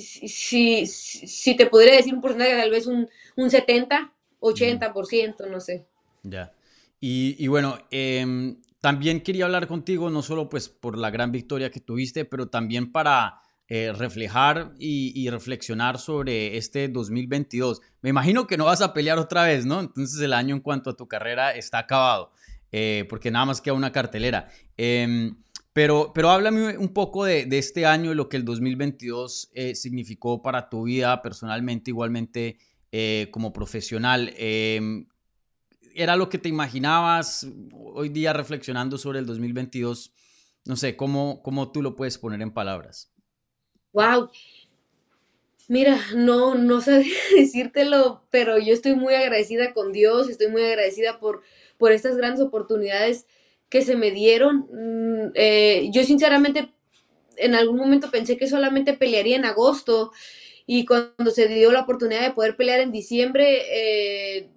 si, 0.00 0.86
si, 0.86 1.54
te 1.54 1.66
podría 1.66 1.96
decir 1.96 2.14
un 2.14 2.20
porcentaje, 2.20 2.56
tal 2.56 2.70
vez 2.70 2.86
un, 2.86 3.08
un 3.36 3.50
70, 3.50 4.12
80%, 4.40 5.48
no 5.48 5.60
sé. 5.60 5.86
Ya. 6.22 6.52
Y, 7.00 7.46
bueno, 7.48 7.78
em, 7.90 8.60
también 8.80 9.20
quería 9.20 9.44
hablar 9.44 9.66
contigo, 9.66 10.10
no 10.10 10.22
solo 10.22 10.48
pues 10.48 10.68
por 10.68 10.96
la 10.96 11.10
gran 11.10 11.30
victoria 11.32 11.70
que 11.70 11.80
tuviste, 11.80 12.24
pero 12.24 12.48
también 12.48 12.92
para 12.92 13.40
eh, 13.68 13.92
reflejar 13.92 14.74
y, 14.78 15.28
reflexionar 15.28 15.98
sobre 15.98 16.56
este 16.56 16.88
2022. 16.88 17.80
Me 18.00 18.10
imagino 18.10 18.46
que 18.46 18.56
no 18.56 18.66
vas 18.66 18.80
a 18.80 18.94
pelear 18.94 19.18
otra 19.18 19.44
vez, 19.44 19.66
¿no? 19.66 19.80
Entonces 19.80 20.20
el 20.20 20.32
año 20.32 20.54
en 20.54 20.60
cuanto 20.60 20.90
a 20.90 20.96
tu 20.96 21.08
carrera 21.08 21.50
está 21.50 21.78
acabado, 21.78 22.30
eh, 22.70 23.04
porque 23.08 23.30
nada 23.30 23.44
más 23.44 23.60
queda 23.60 23.74
una 23.74 23.90
cartelera. 23.92 24.48
Em, 24.76 25.36
pero, 25.72 26.12
pero 26.14 26.30
háblame 26.30 26.78
un 26.78 26.90
poco 26.94 27.24
de, 27.24 27.46
este 27.50 27.84
año 27.86 28.12
y 28.12 28.14
lo 28.14 28.28
que 28.28 28.36
el 28.36 28.44
2022 28.44 29.50
eh, 29.52 29.74
significó 29.74 30.42
para 30.42 30.68
tu 30.70 30.84
vida 30.84 31.20
personalmente, 31.20 31.90
igualmente 31.90 32.58
como 33.30 33.52
profesional. 33.52 34.32
¿Era 35.98 36.14
lo 36.16 36.28
que 36.28 36.36
te 36.36 36.50
imaginabas 36.50 37.46
hoy 37.72 38.10
día 38.10 38.34
reflexionando 38.34 38.98
sobre 38.98 39.18
el 39.18 39.24
2022? 39.24 40.12
No 40.66 40.76
sé, 40.76 40.94
¿cómo, 40.94 41.42
cómo 41.42 41.72
tú 41.72 41.80
lo 41.80 41.96
puedes 41.96 42.18
poner 42.18 42.42
en 42.42 42.52
palabras? 42.52 43.10
Wow. 43.94 44.28
Mira, 45.68 45.98
no, 46.14 46.54
no 46.54 46.82
sabía 46.82 47.16
decírtelo, 47.34 48.26
pero 48.30 48.58
yo 48.58 48.74
estoy 48.74 48.94
muy 48.94 49.14
agradecida 49.14 49.72
con 49.72 49.92
Dios, 49.92 50.28
estoy 50.28 50.48
muy 50.48 50.64
agradecida 50.64 51.18
por, 51.18 51.42
por 51.78 51.92
estas 51.92 52.18
grandes 52.18 52.44
oportunidades 52.44 53.26
que 53.70 53.80
se 53.80 53.96
me 53.96 54.10
dieron. 54.10 54.68
Mm, 54.70 55.32
eh, 55.34 55.88
yo 55.92 56.04
sinceramente 56.04 56.74
en 57.38 57.54
algún 57.54 57.78
momento 57.78 58.10
pensé 58.10 58.36
que 58.36 58.48
solamente 58.48 58.92
pelearía 58.92 59.36
en 59.36 59.46
agosto 59.46 60.12
y 60.66 60.84
cuando 60.84 61.30
se 61.30 61.48
dio 61.48 61.72
la 61.72 61.80
oportunidad 61.80 62.20
de 62.20 62.34
poder 62.34 62.54
pelear 62.54 62.80
en 62.80 62.92
diciembre, 62.92 63.62
eh, 63.70 64.50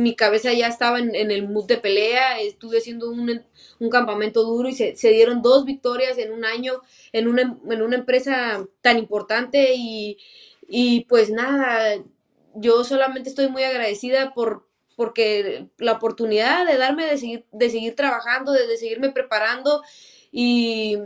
mi 0.00 0.16
cabeza 0.16 0.52
ya 0.54 0.66
estaba 0.66 0.98
en, 0.98 1.14
el 1.14 1.46
mood 1.46 1.66
de 1.66 1.76
pelea, 1.76 2.40
estuve 2.40 2.78
haciendo 2.78 3.10
un, 3.10 3.44
campamento 3.90 4.44
duro 4.44 4.68
y 4.68 4.74
se, 4.74 4.94
dieron 5.10 5.42
dos 5.42 5.66
victorias 5.66 6.16
en 6.16 6.32
un 6.32 6.44
año 6.44 6.80
en 7.12 7.28
una, 7.28 7.58
en 7.68 7.82
una 7.82 7.96
empresa 7.96 8.66
tan 8.80 8.98
importante 8.98 9.74
y, 9.74 11.06
pues 11.08 11.30
nada, 11.30 12.02
yo 12.54 12.82
solamente 12.84 13.28
estoy 13.28 13.48
muy 13.48 13.62
agradecida 13.62 14.32
por 14.32 14.66
porque 14.96 15.66
la 15.78 15.92
oportunidad 15.92 16.66
de 16.66 16.76
darme 16.76 17.06
de 17.06 17.16
seguir, 17.16 17.46
de 17.52 17.70
seguir 17.70 17.94
trabajando, 17.94 18.52
de, 18.52 18.76
seguirme 18.76 19.10
preparando 19.10 19.82
y, 20.30 20.98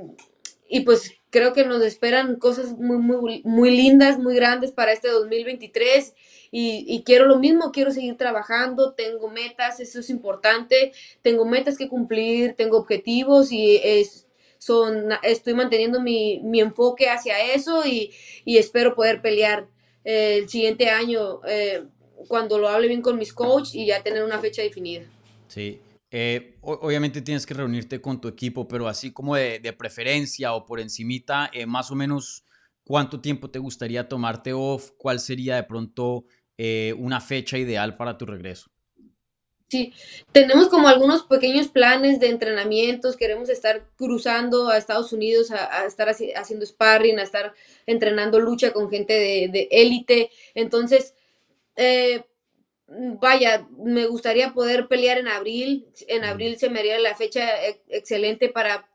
y 0.68 0.80
pues 0.80 1.12
creo 1.34 1.52
que 1.52 1.64
nos 1.64 1.82
esperan 1.82 2.36
cosas 2.36 2.78
muy, 2.78 2.96
muy, 2.98 3.42
muy 3.42 3.76
lindas, 3.76 4.20
muy 4.20 4.36
grandes 4.36 4.70
para 4.70 4.92
este 4.92 5.08
2023 5.08 6.14
y, 6.52 7.02
quiero 7.04 7.26
lo 7.26 7.40
mismo, 7.40 7.72
quiero 7.72 7.90
seguir 7.90 8.16
trabajando, 8.16 8.92
tengo 8.92 9.28
metas, 9.28 9.80
eso 9.80 9.98
es 9.98 10.10
importante, 10.10 10.92
tengo 11.22 11.44
metas 11.44 11.76
que 11.76 11.88
cumplir, 11.88 12.54
tengo 12.54 12.78
objetivos 12.78 13.50
y 13.50 13.80
es, 13.82 14.28
son, 14.58 15.08
estoy 15.24 15.54
manteniendo 15.54 16.00
mi, 16.00 16.40
enfoque 16.60 17.10
hacia 17.10 17.52
eso 17.52 17.84
y, 17.84 18.12
espero 18.46 18.94
poder 18.94 19.20
pelear 19.20 19.66
eh, 20.04 20.36
el 20.38 20.48
siguiente 20.48 20.88
año 20.88 21.40
eh, 21.48 21.82
cuando 22.28 22.60
lo 22.60 22.68
hable 22.68 22.86
bien 22.86 23.02
con 23.02 23.18
mis 23.18 23.32
coaches 23.32 23.74
y 23.74 23.86
ya 23.86 24.04
tener 24.04 24.22
una 24.22 24.38
fecha 24.38 24.62
definida. 24.62 25.04
Sí, 25.48 25.80
eh, 26.16 26.58
obviamente 26.60 27.22
tienes 27.22 27.44
que 27.44 27.54
reunirte 27.54 28.00
con 28.00 28.20
tu 28.20 28.28
equipo, 28.28 28.68
pero 28.68 28.86
así 28.86 29.10
como 29.10 29.34
de, 29.34 29.74
preferencia 29.76 30.54
o 30.54 30.64
por 30.64 30.78
encimita, 30.78 31.50
más 31.66 31.90
o 31.90 31.96
menos 31.96 32.44
cuánto 32.84 33.20
tiempo 33.20 33.50
te 33.50 33.58
gustaría 33.58 34.08
tomarte 34.08 34.52
off, 34.52 34.92
cuál 34.96 35.18
sería 35.18 35.56
de 35.56 35.64
pronto 35.64 36.26
eh, 36.56 36.94
una 36.98 37.20
fecha 37.20 37.58
ideal 37.58 37.96
para 37.96 38.16
tu 38.16 38.26
regreso? 38.26 38.70
Sí, 39.68 39.92
tenemos 40.30 40.68
como 40.68 40.86
algunos 40.86 41.24
pequeños 41.24 41.66
planes 41.66 42.20
de 42.20 42.28
entrenamientos, 42.28 43.16
queremos 43.16 43.48
estar 43.48 43.90
cruzando 43.96 44.68
a 44.68 44.78
Estados 44.78 45.12
Unidos, 45.12 45.50
a, 45.50 45.84
estar 45.84 46.08
haciendo 46.08 46.64
sparring, 46.64 47.18
a 47.18 47.24
estar 47.24 47.54
entrenando 47.86 48.38
lucha 48.38 48.72
con 48.72 48.88
gente 48.88 49.14
de 49.48 49.68
élite. 49.72 50.30
Entonces, 50.54 51.14
eh, 51.76 52.24
vaya, 52.88 53.66
me 53.78 54.06
gustaría 54.06 54.52
poder 54.52 54.88
pelear 54.88 55.18
en 55.18 55.28
abril. 55.28 55.86
En 56.08 56.24
abril 56.24 56.58
se 56.58 56.70
me 56.70 56.80
haría 56.80 56.98
la 56.98 57.14
fecha 57.14 57.64
e, 57.66 57.82
excelente 57.88 58.48
para 58.48 58.88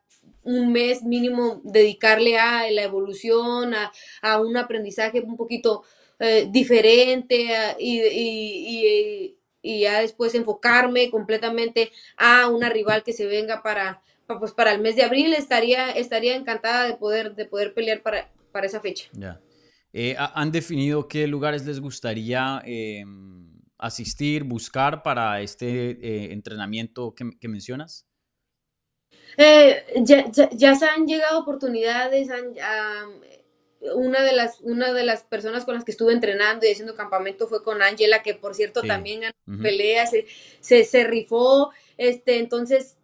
un 0.44 0.72
mes 0.72 1.04
mínimo 1.04 1.62
dedicarle 1.64 2.38
a 2.38 2.70
la 2.72 2.84
evolución, 2.84 3.74
a, 3.74 3.92
a 4.22 4.42
un 4.42 4.58
aprendizaje 4.58 5.22
un 5.22 5.38
poquito 5.38 5.84
eh, 6.20 6.50
diferente 6.52 7.48
y, 7.80 9.36
ya 9.62 10.02
después 10.02 10.36
enfocarme 10.36 11.10
completamente 11.12 11.92
a 12.18 12.50
una 12.50 12.70
rival 12.70 13.04
que 13.04 13.14
se 13.14 13.26
venga 13.26 13.62
para, 13.62 14.02
pues 14.40 14.52
para 14.52 14.74
el 14.74 14.82
mes 14.82 14.96
de 14.98 15.04
abril 15.04 15.34
estaría, 15.34 15.92
estaría 15.92 16.36
encantada 16.36 16.86
de 16.86 16.96
poder, 16.96 17.36
de 17.36 17.46
poder 17.46 17.74
pelear 17.74 18.02
para, 18.02 18.30
para 18.52 18.66
esa 18.66 18.82
fecha. 18.82 19.10
Ya. 19.14 19.40
Eh, 19.94 20.16
¿Han 20.18 20.52
definido 20.52 21.08
qué 21.08 21.26
lugares 21.28 21.66
les 21.66 21.80
gustaría 21.80 22.62
em, 22.66 23.49
asistir, 23.80 24.44
buscar 24.44 25.02
para 25.02 25.42
este 25.42 25.92
eh, 25.92 26.32
entrenamiento 26.34 27.16
que, 27.16 27.48
mencionas? 27.48 28.06
ya, 30.04 30.30
ya, 30.52 30.76
se 30.76 30.86
han 30.86 31.08
llegado 31.08 31.40
oportunidades, 31.40 32.30
han, 32.30 32.54
una 33.82 34.22
de 34.22 34.34
las 34.34 34.60
una 34.62 34.94
de 34.94 35.04
las 35.04 35.24
personas 35.24 35.66
con 35.66 35.76
las 35.76 35.84
que 35.84 35.92
estuve 35.92 36.14
entrenando 36.14 36.66
y 36.66 36.72
haciendo 36.72 36.96
campamento 36.96 37.48
fue 37.48 37.64
con 37.64 37.82
Angela 37.82 38.22
que 38.22 38.34
por 38.34 38.54
cierto 38.54 38.82
también 38.82 39.22
ganó 39.22 39.62
peleas 39.62 40.12
se, 40.60 40.84
se, 40.84 41.04
rifó 41.06 41.72
este 41.98 42.40
entonces 42.40 42.98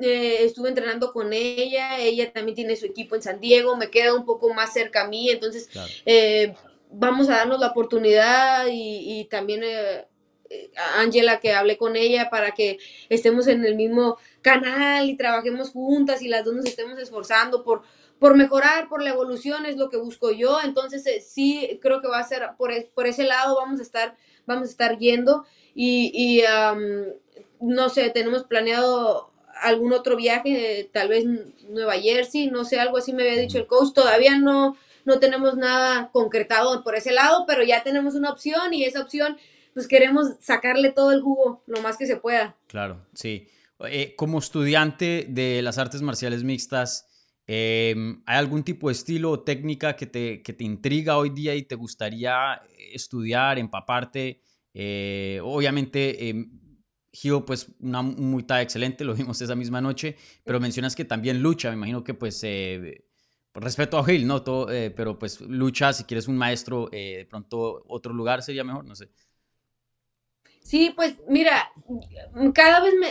eh, 0.00 0.44
estuve 0.44 0.68
entrenando 0.68 1.12
con 1.12 1.32
ella 1.32 1.98
ella 1.98 2.32
también 2.32 2.54
tiene 2.54 2.76
su 2.76 2.86
equipo 2.86 3.16
en 3.16 3.22
San 3.22 3.40
Diego 3.40 3.76
me 3.76 3.90
queda 3.90 4.14
un 4.14 4.24
poco 4.24 4.54
más 4.54 4.72
cerca 4.72 5.02
a 5.02 5.08
mí 5.08 5.30
entonces 5.30 5.68
eh, 6.06 6.54
vamos 6.90 7.28
a 7.28 7.36
darnos 7.36 7.60
la 7.60 7.68
oportunidad 7.68 8.66
y, 8.70 9.26
también 9.30 9.62
eh, 9.64 10.06
Angela 10.96 11.40
que 11.40 11.52
hablé 11.52 11.76
con 11.76 11.96
ella 11.96 12.30
para 12.30 12.52
que 12.52 12.78
estemos 13.08 13.46
en 13.46 13.64
el 13.64 13.74
mismo 13.76 14.16
canal 14.42 15.10
y 15.10 15.16
trabajemos 15.16 15.70
juntas 15.70 16.22
y 16.22 16.28
las 16.28 16.44
dos 16.44 16.54
nos 16.54 16.66
estemos 16.66 16.98
esforzando 16.98 17.64
por 17.64 17.82
por 18.18 18.36
mejorar, 18.36 18.88
por 18.88 19.02
la 19.02 19.10
evolución, 19.10 19.66
es 19.66 19.76
lo 19.76 19.88
que 19.90 19.96
busco 19.96 20.30
yo. 20.32 20.58
Entonces, 20.64 21.06
eh, 21.06 21.20
sí, 21.20 21.78
creo 21.80 22.00
que 22.00 22.08
va 22.08 22.18
a 22.18 22.26
ser 22.26 22.42
por, 22.56 22.72
e, 22.72 22.90
por, 22.94 23.06
ese 23.06 23.24
lado, 23.24 23.56
vamos 23.56 23.80
a 23.80 23.82
estar, 23.82 24.16
vamos 24.46 24.68
a 24.68 24.70
estar 24.70 24.98
yendo. 24.98 25.44
Y, 25.74 26.42
no 27.60 27.88
sé, 27.88 28.10
tenemos 28.10 28.44
planeado 28.44 29.30
algún 29.62 29.92
otro 29.92 30.16
viaje, 30.16 30.88
tal 30.92 31.08
vez 31.08 31.24
Nueva 31.68 31.94
Jersey, 31.94 32.48
no 32.48 32.64
sé, 32.64 32.78
algo 32.78 32.98
así 32.98 33.12
me 33.12 33.22
había 33.22 33.40
dicho 33.40 33.58
el 33.58 33.66
coach. 33.66 33.92
Todavía 33.92 34.38
no, 34.38 34.76
no 35.08 35.18
tenemos 35.18 35.56
nada 35.56 36.10
concretado 36.12 36.84
por 36.84 36.94
ese 36.94 37.10
lado, 37.10 37.44
pero 37.46 37.64
ya 37.64 37.82
tenemos 37.82 38.14
una 38.14 38.30
opción 38.30 38.72
y 38.72 38.84
esa 38.84 39.02
opción, 39.02 39.36
pues 39.74 39.88
queremos 39.88 40.34
sacarle 40.40 40.92
todo 40.92 41.10
el 41.10 41.20
jugo 41.20 41.64
lo 41.66 41.82
más 41.82 41.96
que 41.96 42.06
se 42.06 42.16
pueda. 42.16 42.56
Claro, 42.68 43.04
sí. 43.14 43.48
Eh, 43.88 44.14
como 44.16 44.38
estudiante 44.38 45.26
de 45.28 45.62
las 45.62 45.78
artes 45.78 46.02
marciales 46.02 46.44
mixtas, 46.44 47.08
Em, 47.50 48.22
¿Hay 48.26 48.36
algún 48.36 48.62
tipo 48.62 48.88
de 48.88 48.92
estilo 48.92 49.30
o 49.30 49.40
técnica 49.40 49.96
que 49.96 50.04
te, 50.06 50.42
que 50.42 50.52
te 50.52 50.64
intriga 50.64 51.16
hoy 51.16 51.30
día 51.30 51.54
y 51.54 51.62
te 51.62 51.76
gustaría 51.76 52.60
estudiar, 52.92 53.58
empaparte? 53.58 54.42
Eh, 54.74 55.40
obviamente, 55.42 56.28
eh, 56.28 56.46
Gio, 57.10 57.46
pues 57.46 57.72
una 57.80 58.02
muy 58.02 58.44
excelente, 58.46 59.02
lo 59.02 59.14
vimos 59.14 59.40
esa 59.40 59.56
misma 59.56 59.80
noche, 59.80 60.14
pero 60.44 60.60
mencionas 60.60 60.94
que 60.94 61.06
también 61.06 61.40
lucha, 61.40 61.70
me 61.70 61.76
imagino 61.76 62.04
que 62.04 62.12
pues, 62.12 62.38
eh, 62.44 63.06
respeto 63.54 63.98
a 63.98 64.04
Gil, 64.04 64.26
¿no? 64.26 64.42
Todo, 64.42 64.70
eh, 64.70 64.90
pero 64.90 65.18
pues 65.18 65.40
lucha, 65.40 65.92
si 65.92 66.04
quieres 66.04 66.28
un 66.28 66.36
maestro, 66.36 66.88
de 66.90 67.26
pronto 67.28 67.84
otro 67.88 68.12
lugar 68.12 68.42
sería 68.42 68.64
mejor, 68.64 68.84
no 68.84 68.94
sé. 68.94 69.08
Sí, 70.62 70.92
pues 70.94 71.16
mira, 71.28 71.70
cada 72.54 72.80
vez 72.80 72.94
me... 73.00 73.08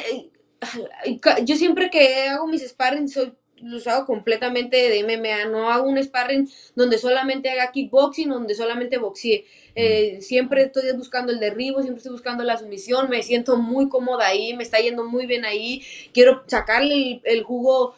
Yo 1.45 1.55
siempre 1.55 1.89
que 1.89 2.27
hago 2.27 2.47
mis 2.47 2.67
sparring 2.67 3.07
soy 3.07 3.33
los 3.61 3.87
hago 3.87 4.05
completamente 4.05 4.77
de 4.77 4.99
MMA, 4.99 5.45
no 5.49 5.71
hago 5.71 5.87
un 5.87 6.01
sparring 6.01 6.49
donde 6.75 6.97
solamente 6.97 7.49
haga 7.49 7.71
kickboxing, 7.71 8.29
donde 8.29 8.55
solamente 8.55 8.97
boxee. 8.97 9.45
Eh, 9.75 10.19
siempre 10.21 10.63
estoy 10.63 10.91
buscando 10.93 11.31
el 11.31 11.39
derribo, 11.39 11.81
siempre 11.81 11.97
estoy 11.97 12.11
buscando 12.11 12.43
la 12.43 12.57
sumisión, 12.57 13.09
me 13.09 13.23
siento 13.23 13.57
muy 13.57 13.89
cómoda 13.89 14.27
ahí, 14.27 14.55
me 14.55 14.63
está 14.63 14.79
yendo 14.79 15.05
muy 15.05 15.25
bien 15.25 15.45
ahí, 15.45 15.83
quiero 16.13 16.43
sacarle 16.47 17.21
el, 17.23 17.43
jugo, 17.43 17.95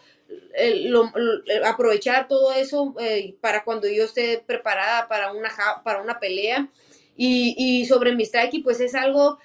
aprovechar 1.66 2.28
todo 2.28 2.54
eso 2.54 2.96
eh, 3.00 3.36
para 3.42 3.64
cuando 3.64 3.88
yo 3.88 4.06
esté 4.06 4.44
preparada 4.46 5.08
para 5.08 5.32
una, 5.32 5.50
para 5.84 6.02
una 6.02 6.20
pelea. 6.20 6.70
Y, 7.16 7.56
y 7.58 7.86
sobre 7.86 8.16
mi 8.16 8.26
striking, 8.26 8.64
pues 8.64 8.80
es 8.80 8.96
algo 8.96 9.40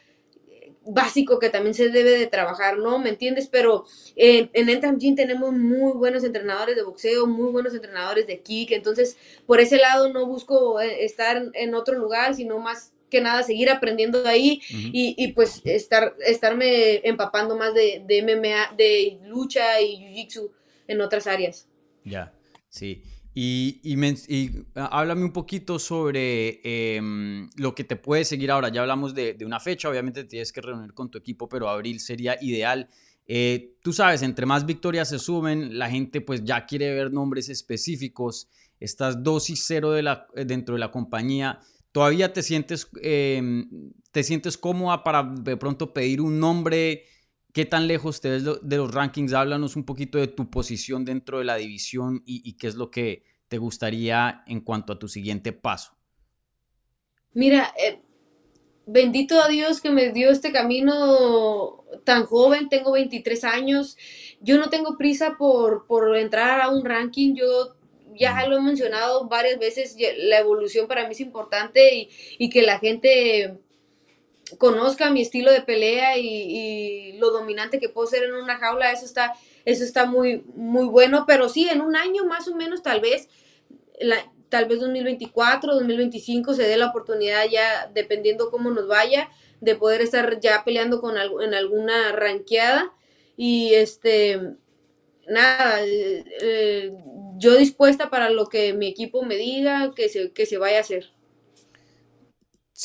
básico 0.86 1.38
que 1.38 1.50
también 1.50 1.74
se 1.74 1.88
debe 1.88 2.10
de 2.10 2.26
trabajar, 2.26 2.78
¿no? 2.78 2.98
¿Me 2.98 3.10
entiendes? 3.10 3.48
Pero 3.48 3.84
en 4.16 4.68
Entram 4.68 4.98
Gym 4.98 5.16
tenemos 5.16 5.52
muy 5.52 5.92
buenos 5.92 6.24
entrenadores 6.24 6.76
de 6.76 6.82
boxeo, 6.82 7.26
muy 7.26 7.50
buenos 7.50 7.74
entrenadores 7.74 8.26
de 8.26 8.40
kick, 8.40 8.72
entonces 8.72 9.16
por 9.46 9.60
ese 9.60 9.78
lado 9.78 10.12
no 10.12 10.26
busco 10.26 10.80
eh, 10.80 11.04
estar 11.04 11.42
en 11.54 11.74
otro 11.74 11.98
lugar, 11.98 12.34
sino 12.34 12.58
más 12.58 12.92
que 13.10 13.20
nada 13.20 13.42
seguir 13.42 13.70
aprendiendo 13.70 14.26
ahí 14.26 14.60
y, 14.68 15.14
y, 15.16 15.32
pues 15.32 15.60
estar, 15.64 16.16
estarme 16.26 17.06
empapando 17.06 17.56
más 17.56 17.72
de, 17.72 18.02
de 18.04 18.22
MMA, 18.22 18.74
de 18.76 19.20
lucha 19.24 19.80
y 19.80 19.98
jiu-jitsu 19.98 20.50
en 20.86 21.00
otras 21.00 21.26
áreas. 21.26 21.68
Ya, 22.04 22.32
sí. 22.68 23.02
Y, 23.36 23.80
y, 23.82 24.50
háblame 24.76 25.24
un 25.24 25.32
poquito 25.32 25.80
sobre 25.80 26.60
em, 26.62 27.50
lo 27.56 27.74
que 27.74 27.82
te 27.82 27.96
puede 27.96 28.24
seguir 28.24 28.52
ahora. 28.52 28.68
Ya 28.68 28.82
hablamos 28.82 29.12
de, 29.12 29.36
una 29.44 29.58
fecha, 29.58 29.88
obviamente 29.88 30.22
tienes 30.24 30.52
que 30.52 30.60
reunir 30.60 30.94
con 30.94 31.10
tu 31.10 31.18
equipo, 31.18 31.48
pero 31.48 31.68
abril 31.68 31.98
sería 31.98 32.36
ideal. 32.40 32.88
Eh, 33.26 33.74
tú 33.82 33.92
sabes, 33.92 34.22
entre 34.22 34.46
más 34.46 34.66
victorias 34.66 35.08
se 35.08 35.18
sumen, 35.18 35.78
la 35.78 35.90
gente 35.90 36.20
pues 36.20 36.44
ya 36.44 36.64
quiere 36.64 36.94
ver 36.94 37.12
nombres 37.12 37.48
específicos. 37.48 38.48
Estás 38.78 39.22
2 39.24 39.50
y 39.50 39.56
0 39.56 39.92
de 39.92 40.02
la, 40.02 40.28
dentro 40.46 40.76
de 40.76 40.80
la 40.80 40.92
compañía. 40.92 41.58
¿Todavía 41.90 42.32
te 42.32 42.42
sientes, 42.42 42.88
em, 43.02 43.92
te 44.12 44.22
sientes 44.22 44.56
cómoda 44.56 45.02
para 45.02 45.24
de 45.24 45.56
pronto 45.56 45.92
pedir 45.92 46.20
un 46.20 46.38
nombre? 46.38 47.04
¿Qué 47.54 47.64
tan 47.64 47.86
lejos 47.86 48.20
te 48.20 48.30
ves 48.30 48.42
de 48.62 48.76
los 48.76 48.92
rankings? 48.92 49.32
Háblanos 49.32 49.76
un 49.76 49.84
poquito 49.84 50.18
de 50.18 50.26
tu 50.26 50.50
posición 50.50 51.04
dentro 51.04 51.38
de 51.38 51.44
la 51.44 51.54
división 51.54 52.24
y, 52.26 52.54
qué 52.54 52.66
es 52.66 52.74
lo 52.74 52.90
que 52.90 53.22
te 53.46 53.58
gustaría 53.58 54.42
en 54.48 54.60
cuanto 54.60 54.92
a 54.92 54.98
tu 54.98 55.06
siguiente 55.06 55.52
paso. 55.52 55.92
Mira, 57.32 57.72
eh, 57.78 58.00
bendito 58.86 59.40
a 59.40 59.46
Dios 59.46 59.80
que 59.80 59.90
me 59.90 60.10
dio 60.10 60.30
este 60.30 60.50
camino 60.50 61.84
tan 62.02 62.24
joven, 62.26 62.68
tengo 62.68 62.90
23 62.90 63.44
años. 63.44 63.96
Yo 64.40 64.58
no 64.58 64.68
tengo 64.68 64.98
prisa 64.98 65.36
por, 65.38 65.86
por 65.86 66.16
entrar 66.16 66.60
a 66.60 66.70
un 66.70 66.84
ranking, 66.84 67.36
yo 67.36 67.76
ya 68.16 68.48
lo 68.48 68.58
he 68.58 68.62
mencionado 68.62 69.28
varias 69.28 69.60
veces, 69.60 69.96
la 70.18 70.40
evolución 70.40 70.88
para 70.88 71.06
mí 71.06 71.12
es 71.12 71.20
importante 71.20 71.94
y, 71.94 72.10
y 72.36 72.50
que 72.50 72.62
la 72.62 72.80
gente 72.80 73.60
conozca 74.58 75.10
mi 75.10 75.22
estilo 75.22 75.52
de 75.52 75.62
pelea 75.62 76.16
y, 76.18 77.16
lo 77.18 77.30
dominante 77.30 77.78
que 77.78 77.88
puedo 77.88 78.06
ser 78.06 78.24
en 78.24 78.34
una 78.34 78.58
jaula, 78.58 78.90
eso 78.90 79.06
está, 79.06 79.34
eso 79.64 79.84
está 79.84 80.04
muy, 80.04 80.44
muy 80.54 80.86
bueno, 80.86 81.24
pero 81.26 81.48
sí, 81.48 81.68
en 81.68 81.80
un 81.80 81.96
año 81.96 82.24
más 82.26 82.48
o 82.48 82.54
menos, 82.54 82.82
tal 82.82 83.00
vez, 83.00 83.28
tal 84.48 84.66
vez 84.66 84.80
2024, 84.80 85.74
2025 85.74 86.54
se 86.54 86.64
dé 86.64 86.76
la 86.76 86.88
oportunidad 86.88 87.44
ya, 87.48 87.90
dependiendo 87.94 88.50
cómo 88.50 88.70
nos 88.70 88.88
vaya, 88.88 89.30
de 89.60 89.76
poder 89.76 90.02
estar 90.02 90.40
ya 90.40 90.62
peleando 90.64 91.00
con 91.00 91.16
en 91.16 91.54
alguna 91.54 92.12
ranqueada 92.12 92.92
y 93.36 93.74
este, 93.74 94.56
nada, 95.28 95.84
eh, 95.84 96.24
eh, 96.40 96.92
yo 97.36 97.56
dispuesta 97.56 98.10
para 98.10 98.30
lo 98.30 98.48
que 98.48 98.74
mi 98.74 98.88
equipo 98.88 99.22
me 99.22 99.36
diga 99.36 99.92
que 99.94 100.08
se, 100.08 100.32
que 100.32 100.46
se 100.46 100.58
vaya 100.58 100.78
a 100.78 100.80
hacer. 100.80 101.13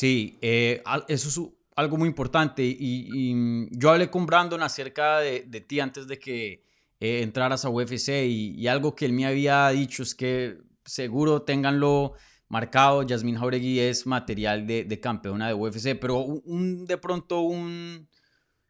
Sí, 0.00 0.38
eh, 0.40 0.82
eso 1.08 1.28
es 1.28 1.52
algo 1.76 1.98
muy 1.98 2.08
importante 2.08 2.62
y, 2.64 3.68
yo 3.72 3.90
hablé 3.90 4.08
con 4.08 4.24
Brandon 4.24 4.62
acerca 4.62 5.18
de, 5.18 5.42
ti 5.60 5.78
antes 5.78 6.06
de 6.06 6.18
que 6.18 6.64
eh, 7.00 7.20
entraras 7.20 7.66
a 7.66 7.68
UFC 7.68 8.24
y, 8.24 8.66
algo 8.66 8.94
que 8.94 9.04
él 9.04 9.12
me 9.12 9.26
había 9.26 9.68
dicho 9.68 10.02
es 10.02 10.14
que 10.14 10.56
seguro 10.86 11.42
ténganlo 11.42 12.14
marcado, 12.48 13.02
Yasmin 13.02 13.36
Jauregui 13.36 13.78
es 13.78 14.06
material 14.06 14.66
de, 14.66 15.00
campeona 15.02 15.48
de 15.48 15.52
UFC, 15.52 15.94
pero 16.00 16.20
un, 16.20 16.86
de 16.86 16.96
pronto 16.96 17.42
un, 17.42 18.08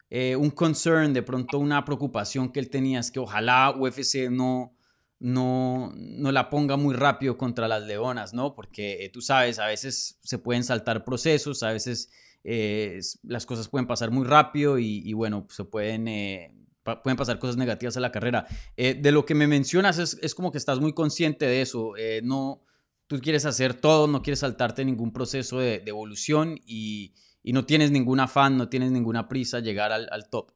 eh, 0.09 0.35
un 0.35 0.49
concern, 0.49 1.13
de 1.13 1.23
pronto 1.23 1.59
una 1.59 1.85
preocupación 1.85 2.51
que 2.51 2.59
él 2.59 2.69
tenía 2.69 2.99
es 2.99 3.09
que 3.09 3.21
ojalá 3.21 3.73
UFC 3.79 4.29
no 4.29 4.75
no, 5.21 5.93
no 5.95 6.31
la 6.31 6.49
ponga 6.49 6.77
muy 6.77 6.95
rápido 6.95 7.37
contra 7.37 7.67
las 7.67 7.83
leonas, 7.83 8.33
¿no? 8.33 8.55
Porque 8.55 9.05
eh, 9.05 9.09
tú 9.09 9.21
sabes, 9.21 9.59
a 9.59 9.67
veces 9.67 10.17
se 10.23 10.39
pueden 10.39 10.63
saltar 10.63 11.05
procesos, 11.05 11.61
a 11.61 11.71
veces 11.71 12.09
eh, 12.43 12.99
las 13.21 13.45
cosas 13.45 13.69
pueden 13.69 13.85
pasar 13.85 14.09
muy 14.09 14.25
rápido 14.25 14.79
y, 14.79 15.13
bueno, 15.13 15.45
se 15.51 15.63
pueden, 15.63 16.07
eh, 16.07 16.55
pueden 17.03 17.17
pasar 17.17 17.37
cosas 17.37 17.55
negativas 17.55 17.95
a 17.97 17.99
la 17.99 18.11
carrera. 18.11 18.47
de 18.75 19.11
lo 19.11 19.23
que 19.23 19.35
me 19.35 19.45
mencionas 19.45 19.99
es, 19.99 20.33
como 20.33 20.51
que 20.51 20.57
estás 20.57 20.79
muy 20.79 20.93
consciente 20.93 21.45
de 21.45 21.61
eso, 21.61 21.93
no, 22.23 22.63
tú 23.05 23.19
quieres 23.19 23.45
hacer 23.45 23.75
todo, 23.75 24.07
no 24.07 24.23
quieres 24.23 24.39
saltarte 24.39 24.83
ningún 24.83 25.13
proceso 25.13 25.59
de, 25.59 25.83
evolución 25.85 26.59
y, 26.65 27.13
no 27.43 27.65
tienes 27.65 27.91
ningún 27.91 28.19
afán, 28.19 28.57
no 28.57 28.69
tienes 28.69 28.91
ninguna 28.91 29.27
prisa 29.27 29.59
llegar 29.59 29.91
al 29.91 30.29
top. 30.31 30.51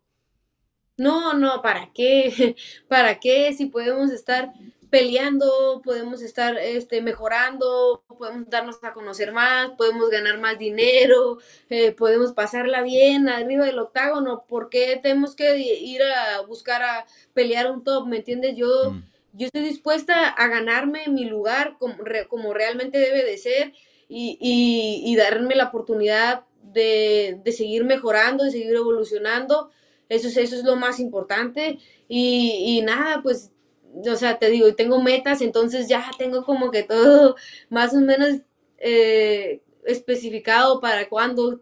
No, 0.97 1.33
no, 1.33 1.61
¿para 1.61 1.91
qué? 1.93 2.55
¿Para 2.87 3.19
qué? 3.19 3.53
Si 3.53 3.65
podemos 3.65 4.11
estar 4.11 4.53
peleando, 4.89 5.81
podemos 5.83 6.21
estar 6.21 6.57
este, 6.57 7.01
mejorando, 7.01 8.03
podemos 8.17 8.49
darnos 8.49 8.81
a 8.81 8.93
conocer 8.93 9.33
más, 9.33 9.71
podemos 9.71 10.09
ganar 10.09 10.39
más 10.39 10.57
dinero, 10.57 11.39
eh, 11.69 11.91
podemos 11.91 12.31
pasarla 12.31 12.81
bien 12.81 13.27
arriba 13.27 13.65
del 13.65 13.79
octágono, 13.79 14.45
¿por 14.47 14.69
qué 14.69 14.97
tenemos 15.03 15.35
que 15.35 15.57
ir 15.57 16.01
a 16.01 16.41
buscar 16.41 16.81
a 16.81 17.05
pelear 17.33 17.69
un 17.69 17.83
top? 17.83 18.07
¿Me 18.07 18.17
entiendes? 18.17 18.55
Yo, 18.55 18.91
mm. 18.91 19.03
yo 19.33 19.47
estoy 19.47 19.63
dispuesta 19.63 20.29
a 20.29 20.47
ganarme 20.47 21.09
mi 21.09 21.25
lugar 21.25 21.75
como, 21.77 21.97
como 22.29 22.53
realmente 22.53 22.97
debe 22.97 23.25
de 23.25 23.37
ser 23.37 23.73
y, 24.07 24.37
y, 24.39 25.11
y 25.11 25.15
darme 25.17 25.55
la 25.55 25.65
oportunidad 25.65 26.45
de, 26.61 27.41
de 27.43 27.51
seguir 27.51 27.83
mejorando, 27.83 28.45
de 28.45 28.51
seguir 28.51 28.75
evolucionando 28.75 29.71
eso 30.09 30.27
es, 30.27 30.37
eso 30.37 30.55
es 30.55 30.63
lo 30.63 30.75
más 30.75 30.99
importante. 30.99 31.79
Y, 32.07 32.81
nada, 32.83 33.21
pues, 33.21 33.51
o 33.93 34.15
sea, 34.15 34.37
te 34.37 34.49
digo, 34.49 34.73
tengo 34.75 35.01
metas, 35.01 35.41
entonces 35.41 35.87
ya 35.87 36.09
tengo 36.17 36.43
como 36.43 36.71
que 36.71 36.83
todo 36.83 37.35
más 37.69 37.93
o 37.93 37.99
menos 37.99 38.41
eh, 38.77 39.61
especificado 39.85 40.79
para 40.79 41.07
cuando, 41.09 41.61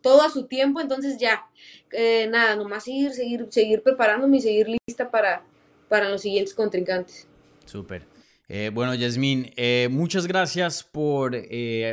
todo 0.00 0.22
a 0.22 0.30
su 0.30 0.46
tiempo, 0.46 0.80
entonces 0.80 1.18
ya, 1.18 1.46
eh, 1.92 2.26
nada, 2.28 2.56
nomás 2.56 2.84
seguir, 2.84 3.12
seguir, 3.12 3.46
seguir 3.50 3.82
preparándome 3.82 4.38
y 4.38 4.42
seguir 4.42 4.68
lista 4.86 5.10
para, 5.10 5.44
para 5.88 6.08
los 6.08 6.22
siguientes 6.22 6.54
contrincantes. 6.54 7.26
Súper. 7.64 8.17
Eh, 8.48 8.70
bueno, 8.72 8.94
Yasmín, 8.94 9.50
muchas 9.90 10.26
gracias 10.26 10.82
por 10.82 11.36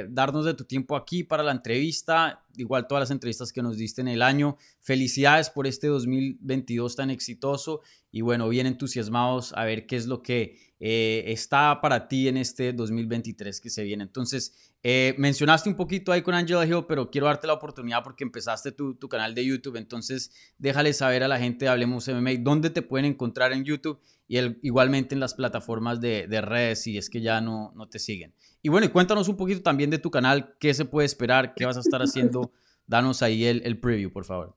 darnos 0.10 0.46
de 0.46 0.54
tu 0.54 0.64
tiempo 0.64 0.96
aquí 0.96 1.24
para 1.24 1.44
la 1.44 1.52
entrevista 1.52 2.46
igual 2.58 2.88
todas 2.88 3.04
las 3.04 3.12
entrevistas 3.12 3.52
que 3.52 3.62
nos 3.62 3.78
diste 3.78 4.02
en 4.02 4.08
el 4.08 4.22
año. 4.22 4.58
Felicidades 4.80 5.50
por 5.50 5.68
este 5.68 5.88
2022 5.88 6.96
tan 6.96 7.10
exitoso 7.10 7.82
y 8.12 8.22
bueno, 8.22 8.48
bien 8.50 8.68
entusiasmados 8.68 9.54
a 9.54 9.66
ver 9.66 9.86
qué 9.86 9.96
es 9.96 10.08
lo 10.08 10.22
que 10.22 10.74
eh, 10.80 11.24
está 11.28 11.80
para 11.82 12.08
ti 12.08 12.28
en 12.28 12.38
este 12.38 12.74
2023 12.74 13.62
que 13.62 13.70
se 13.70 13.84
viene. 13.84 14.04
Entonces, 14.04 14.74
eh, 14.84 15.16
mencionaste 15.18 15.70
un 15.70 15.76
poquito 15.76 16.12
ahí 16.12 16.22
con 16.22 16.34
Angela 16.36 16.66
Hill, 16.66 16.86
pero 16.88 17.10
quiero 17.10 17.28
darte 17.28 17.48
la 17.48 17.54
oportunidad 17.54 18.04
porque 18.04 18.24
empezaste 18.24 18.72
tu, 18.72 18.98
canal 19.10 19.34
de 19.34 19.46
YouTube. 19.46 19.78
Entonces, 19.78 20.32
déjale 20.58 20.94
saber 20.94 21.24
a 21.24 21.28
la 21.28 21.40
gente 21.40 21.66
de 21.66 21.70
Hablemos 21.70 22.08
MMA 22.08 22.32
dónde 22.40 22.70
te 22.70 22.82
pueden 22.82 23.06
encontrar 23.06 23.54
en 23.54 23.64
YouTube 23.64 24.00
y 24.28 24.38
igualmente 24.64 25.16
en 25.16 25.22
las 25.22 25.34
plataformas 25.34 26.02
de, 26.02 26.28
redes 26.42 26.82
si 26.82 26.98
es 26.98 27.10
que 27.10 27.22
ya 27.22 27.42
no, 27.42 27.72
no 27.76 27.88
te 27.88 28.00
siguen. 28.00 28.34
Y 28.62 28.70
bueno, 28.70 28.88
y 28.88 28.90
cuéntanos 28.90 29.28
un 29.28 29.38
poquito 29.38 29.62
también 29.62 29.90
de 29.90 30.00
tu 30.00 30.12
canal, 30.12 30.56
qué 30.60 30.74
se 30.74 30.86
puede 30.86 31.06
esperar, 31.06 31.54
qué 31.56 31.66
vas 31.66 31.78
a 31.78 31.82
estar 31.82 32.02
haciendo. 32.02 32.52
Danos 32.88 33.22
ahí 33.22 33.46
el, 33.46 33.62
el 33.66 33.80
preview, 33.80 34.12
por 34.12 34.26
favor. 34.26 34.56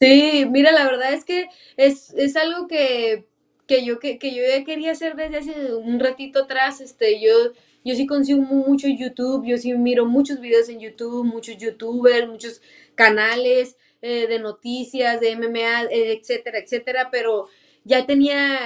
Sí, 0.00 0.46
mira, 0.50 0.72
la 0.72 0.84
verdad 0.84 1.14
es 1.14 1.24
que 1.24 1.48
es, 1.76 2.36
algo 2.36 2.68
que, 2.68 3.28
yo, 3.68 3.98
que, 3.98 4.18
yo 4.22 4.42
ya 4.42 4.64
quería 4.64 4.92
hacer 4.92 5.16
desde 5.16 5.38
hace 5.38 5.74
un 5.74 5.98
ratito 6.00 6.44
atrás. 6.44 6.80
Este, 6.80 7.20
yo, 7.20 7.52
yo 7.84 7.94
sí 7.94 8.06
consumo 8.06 8.66
mucho 8.66 8.88
YouTube, 8.88 9.46
yo 9.46 9.58
sí 9.58 9.72
miro 9.74 10.06
muchos 10.06 10.40
videos 10.40 10.68
en 10.68 10.80
YouTube, 10.80 11.24
muchos 11.24 11.56
youtubers, 11.58 12.28
muchos 12.28 12.62
canales 12.94 13.76
eh, 14.02 14.26
de 14.26 14.38
noticias, 14.38 15.20
de 15.20 15.36
MMA, 15.36 15.88
etcétera, 15.90 16.58
etcétera, 16.58 17.08
pero 17.10 17.48
ya 17.84 18.06
tenía 18.06 18.58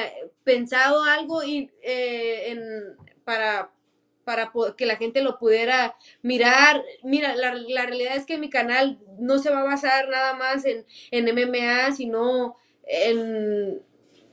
pensado 0.45 1.03
algo 1.05 1.45
y, 1.45 1.71
eh, 1.83 2.59
para, 3.25 3.71
para 4.25 4.53
que 4.77 4.87
la 4.87 4.97
gente 4.97 5.23
lo 5.23 5.39
pudiera 5.39 5.97
mirar. 6.23 6.83
Mira, 7.03 7.35
la, 7.37 7.53
realidad 7.53 8.17
es 8.17 8.27
que 8.27 8.39
mi 8.39 8.49
canal 8.49 8.99
no 9.19 9.39
se 9.39 9.51
va 9.51 9.61
a 9.61 9.65
basar 9.65 10.09
nada 10.09 10.35
más 10.35 10.65
en, 10.65 10.87
en 11.11 11.27
MMA, 11.27 11.93
sino 11.93 12.57
en, 12.87 13.83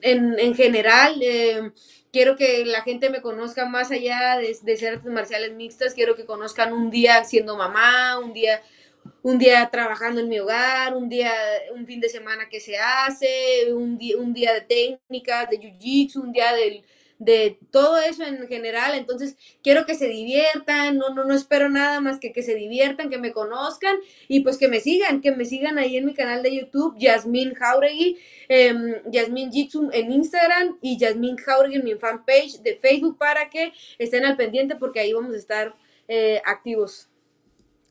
en, 0.01 0.55
general. 0.55 1.19
Eh, 1.21 1.71
quiero 2.11 2.35
que 2.35 2.65
la 2.65 2.81
gente 2.81 3.09
me 3.09 3.21
conozca 3.21 3.65
más 3.65 3.91
allá 3.91 4.37
de, 4.37 4.57
de 4.61 4.77
ser 4.77 4.95
artes 4.95 5.11
marciales 5.11 5.53
mixtas. 5.53 5.93
Quiero 5.93 6.15
que 6.15 6.25
conozcan 6.25 6.73
un 6.73 6.89
día 6.89 7.23
siendo 7.23 7.55
mamá, 7.57 8.19
un 8.19 8.33
día 8.33 8.61
un 9.23 9.37
día 9.37 9.69
trabajando 9.71 10.21
en 10.21 10.29
mi 10.29 10.39
hogar, 10.39 10.95
un 10.95 11.09
día, 11.09 11.31
un 11.73 11.85
fin 11.85 11.99
de 11.99 12.09
semana 12.09 12.49
que 12.49 12.59
se 12.59 12.77
hace, 12.77 13.73
un 13.73 13.97
día, 13.97 14.17
un 14.17 14.33
día 14.33 14.53
de 14.53 14.61
técnicas, 14.61 15.49
de 15.49 15.59
jiu-jitsu, 15.59 16.17
un 16.17 16.31
día 16.31 16.53
del, 16.53 16.83
de 17.19 17.59
todo 17.71 17.97
eso 17.99 18.23
en 18.23 18.47
general. 18.47 18.93
Entonces, 18.95 19.37
quiero 19.63 19.85
que 19.85 19.95
se 19.95 20.07
diviertan, 20.07 20.97
no, 20.97 21.09
no, 21.13 21.23
no 21.23 21.33
espero 21.33 21.69
nada 21.69 21.99
más 21.99 22.19
que 22.19 22.31
que 22.31 22.43
se 22.43 22.55
diviertan, 22.55 23.09
que 23.09 23.17
me 23.17 23.31
conozcan 23.31 23.97
y 24.27 24.41
pues 24.41 24.57
que 24.57 24.67
me 24.67 24.79
sigan, 24.79 25.21
que 25.21 25.31
me 25.31 25.45
sigan 25.45 25.77
ahí 25.77 25.97
en 25.97 26.05
mi 26.05 26.13
canal 26.13 26.43
de 26.43 26.55
YouTube, 26.55 26.95
Yasmin 26.99 27.53
Jauregui, 27.55 28.17
eh, 28.49 29.01
Yasmin 29.11 29.51
Jitsu 29.51 29.89
en 29.91 30.11
Instagram 30.11 30.77
y 30.81 30.97
Yasmin 30.97 31.37
Jauregui 31.37 31.77
en 31.77 31.83
mi 31.83 31.95
fanpage 31.95 32.61
de 32.61 32.75
Facebook 32.75 33.17
para 33.17 33.49
que 33.49 33.73
estén 33.97 34.25
al 34.25 34.37
pendiente 34.37 34.75
porque 34.75 34.99
ahí 34.99 35.13
vamos 35.13 35.33
a 35.33 35.37
estar 35.37 35.75
eh, 36.07 36.41
activos. 36.45 37.09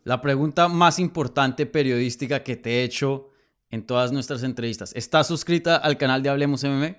La 0.05 0.21
pregunta 0.21 0.69
más 0.69 1.01
importante 1.01 1.67
periodística 1.67 2.45
que 2.45 2.55
te 2.55 2.71
he 2.71 2.85
hecho 2.85 3.31
en 3.71 3.85
todas 3.85 4.13
nuestras 4.13 4.45
entrevistas. 4.45 4.93
¿Estás 4.95 5.27
suscrita 5.27 5.77
al 5.77 5.99
canal 5.99 6.23
de 6.23 6.29
Hablemos 6.29 6.63
MM? 6.63 6.97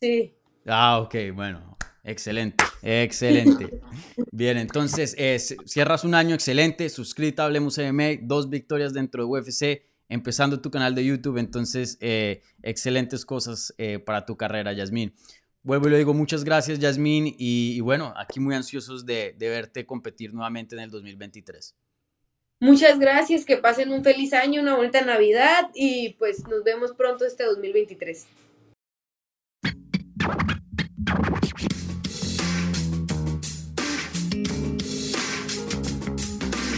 Sí. 0.00 0.34
Ah, 0.66 1.00
ok, 1.00 1.14
bueno. 1.34 1.72
Excelente, 2.04 2.64
excelente. 2.82 3.80
Bien, 4.32 4.58
entonces 4.58 5.14
cierras 5.66 6.04
un 6.04 6.14
año 6.14 6.34
excelente, 6.34 6.88
suscrita 6.88 7.44
Hablemos 7.44 7.78
MMA, 7.78 8.18
dos 8.22 8.50
victorias 8.50 8.92
dentro 8.92 9.22
de 9.22 9.30
UFC, 9.30 9.82
empezando 10.08 10.60
tu 10.60 10.70
canal 10.70 10.96
de 10.96 11.04
YouTube, 11.04 11.38
entonces 11.38 11.98
eh, 12.00 12.42
excelentes 12.62 13.24
cosas 13.24 13.72
eh, 13.78 14.00
para 14.00 14.26
tu 14.26 14.36
carrera, 14.36 14.72
Yasmín. 14.72 15.14
Vuelvo 15.62 15.86
y 15.86 15.90
le 15.92 15.98
digo 15.98 16.12
muchas 16.12 16.42
gracias, 16.42 16.80
Yasmín, 16.80 17.36
y, 17.38 17.80
bueno, 17.82 18.12
aquí 18.16 18.40
muy 18.40 18.56
ansiosos 18.56 19.06
de, 19.06 19.36
de 19.38 19.48
verte 19.48 19.86
competir 19.86 20.34
nuevamente 20.34 20.74
en 20.74 20.82
el 20.82 20.90
2023. 20.90 21.76
Muchas 22.58 22.98
gracias, 22.98 23.44
que 23.44 23.58
pasen 23.58 23.92
un 23.92 24.02
feliz 24.02 24.32
año, 24.32 24.60
una 24.60 24.74
bonita 24.74 25.02
Navidad 25.02 25.70
y 25.72 26.14
pues 26.18 26.46
nos 26.48 26.64
vemos 26.64 26.92
pronto 26.94 27.24
este 27.24 27.44
2023. 27.44 28.26